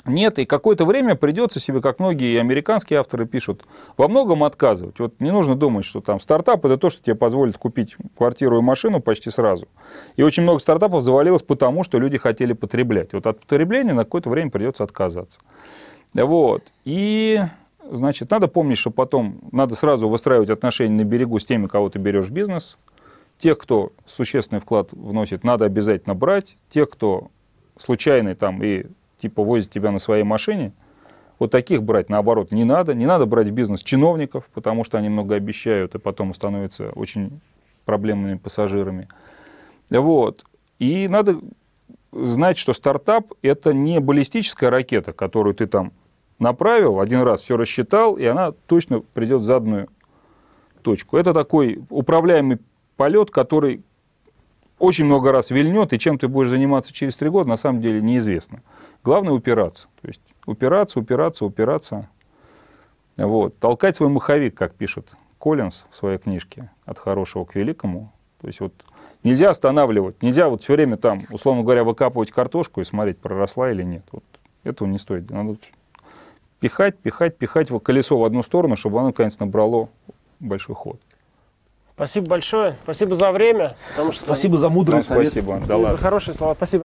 нет, 0.05 0.39
и 0.41 0.45
какое-то 0.45 0.85
время 0.85 1.15
придется 1.15 1.61
себе, 1.61 1.81
как 1.81 2.01
многие 2.01 2.41
американские 2.41 2.99
авторы 2.99 3.25
пишут, 3.25 3.63
во 3.97 4.09
многом 4.09 4.43
отказывать. 4.43 4.99
Вот 4.99 5.21
не 5.21 5.31
нужно 5.31 5.55
думать, 5.55 5.85
что 5.85 6.01
там 6.01 6.19
стартап 6.19 6.65
это 6.65 6.77
то, 6.77 6.91
что 6.91 7.03
тебе 7.03 7.15
позволит 7.15 7.57
купить 7.57 7.97
квартиру 8.17 8.59
и 8.59 8.63
машину 8.63 9.01
почти 9.01 9.31
сразу. 9.31 9.69
И 10.17 10.23
очень 10.23 10.43
много 10.43 10.59
стартапов 10.59 11.03
завалилось 11.03 11.43
потому, 11.43 11.85
что 11.85 11.99
люди 11.99 12.19
хотели 12.19 12.53
потреблять. 12.53 13.13
Вот 13.13 13.29
от 13.29 13.41
потребления 13.41 13.93
на 13.93 14.03
какое-то 14.05 14.29
время 14.29 14.51
придется 14.51 14.83
отказаться. 14.83 15.39
Вот. 16.15 16.65
И, 16.85 17.41
значит, 17.89 18.29
надо 18.31 18.49
помнить, 18.49 18.79
что 18.79 18.91
потом 18.91 19.41
надо 19.53 19.77
сразу 19.77 20.09
выстраивать 20.09 20.51
отношения 20.51 21.05
на 21.05 21.07
берегу 21.07 21.39
с 21.39 21.45
теми, 21.45 21.69
кого 21.69 21.91
ты 21.91 22.01
берешь 22.01 22.27
в 22.27 22.33
бизнес. 22.33 22.77
Тех, 23.39 23.57
кто 23.57 23.93
существенный 24.07 24.61
вклад 24.61 24.89
вносит, 24.93 25.45
надо 25.45 25.65
обязательно 25.65 26.17
брать. 26.17 26.57
Тех, 26.71 26.91
кто 26.91 27.29
случайный 27.79 28.35
там 28.35 28.63
и 28.63 28.87
типа 29.23 29.43
возит 29.43 29.71
тебя 29.71 29.91
на 29.91 29.99
своей 29.99 30.25
машине, 30.25 30.73
вот 31.39 31.51
таких 31.51 31.83
брать, 31.83 32.09
наоборот, 32.09 32.53
не 32.53 32.65
надо. 32.65 32.95
Не 32.95 33.07
надо 33.07 33.27
брать 33.27 33.49
в 33.49 33.53
бизнес 33.53 33.83
чиновников, 33.83 34.49
потому 34.53 34.85
что 34.85 34.99
они 34.99 35.09
много 35.09 35.35
обещают 35.35 35.95
и 35.95 35.99
потом 35.99 36.35
становятся 36.35 36.91
очень 36.91 37.41
проблемными 37.85 38.37
пассажирами. 38.37 39.09
Вот. 39.91 40.45
И 40.79 41.09
надо 41.09 41.41
знать, 42.13 42.59
что 42.59 42.73
стартап– 42.73 43.33
это 43.43 43.73
не 43.73 43.99
баллистическая 44.01 44.71
ракета, 44.71 45.13
которую 45.13 45.55
ты 45.55 45.67
там 45.67 45.93
направил, 46.39 47.01
один 47.01 47.23
раз 47.23 47.41
все 47.41 47.57
рассчитал, 47.57 48.17
и 48.17 48.25
она 48.25 48.53
точно 48.67 49.01
придет 49.01 49.41
в 49.41 49.45
заданную 49.45 49.89
точку. 50.83 51.17
Это 51.17 51.33
такой 51.33 51.83
управляемый 51.89 52.59
полет, 52.97 53.31
который 53.31 53.83
очень 54.79 55.05
много 55.05 55.31
раз 55.31 55.51
вильнет, 55.51 55.93
и 55.93 55.99
чем 55.99 56.19
ты 56.19 56.27
будешь 56.27 56.49
заниматься 56.49 56.93
через 56.93 57.17
три 57.17 57.31
года, 57.31 57.49
на 57.49 57.57
самом 57.57 57.81
деле 57.81 58.03
неизвестно. 58.03 58.63
Главное 59.05 59.33
упираться. 59.33 59.89
То 60.01 60.09
есть 60.09 60.21
упираться, 60.47 61.01
упираться, 61.01 61.45
упираться. 61.45 62.09
Вот. 63.17 63.59
Толкать 63.59 63.97
свой 63.97 64.09
маховик, 64.09 64.57
как 64.57 64.75
пишет 64.75 65.13
Коллинз 65.39 65.85
в 65.91 65.97
своей 65.97 66.19
книжке 66.19 66.71
«От 66.85 66.99
хорошего 66.99 67.45
к 67.45 67.55
великому». 67.55 68.13
То 68.41 68.47
есть 68.47 68.61
вот 68.61 68.73
нельзя 69.23 69.51
останавливать, 69.51 70.23
нельзя 70.23 70.49
вот 70.49 70.63
все 70.63 70.75
время 70.75 70.97
там, 70.97 71.23
условно 71.31 71.63
говоря, 71.63 71.85
выкапывать 71.85 72.31
картошку 72.31 72.81
и 72.81 72.85
смотреть, 72.85 73.19
проросла 73.19 73.71
или 73.71 73.83
нет. 73.83 74.05
Вот 74.13 74.25
этого 74.65 74.89
не 74.89 74.99
стоит. 74.99 75.31
Надо 75.31 75.57
пихать, 76.61 76.97
пихать, 76.99 77.37
пихать 77.37 77.69
колесо 77.83 78.19
в 78.19 78.25
одну 78.25 78.43
сторону, 78.43 78.77
чтобы 78.77 78.99
оно, 78.99 79.09
наконец, 79.09 79.39
набрало 79.39 79.89
большой 80.41 80.75
ход. 80.75 81.01
Спасибо 81.95 82.27
большое. 82.27 82.77
Спасибо 82.85 83.15
за 83.15 83.31
время. 83.33 83.77
Потому 83.91 84.13
что 84.13 84.25
Спасибо 84.25 84.57
за 84.57 84.69
мудрые 84.71 85.01
Вам 85.01 85.03
советы. 85.03 85.31
спасибо. 85.31 85.61
Да 85.67 85.75
и 85.75 85.79
ладно. 85.79 85.93
за 85.93 85.99
хорошие 85.99 86.35
слова. 86.35 86.55
Спасибо. 86.55 86.83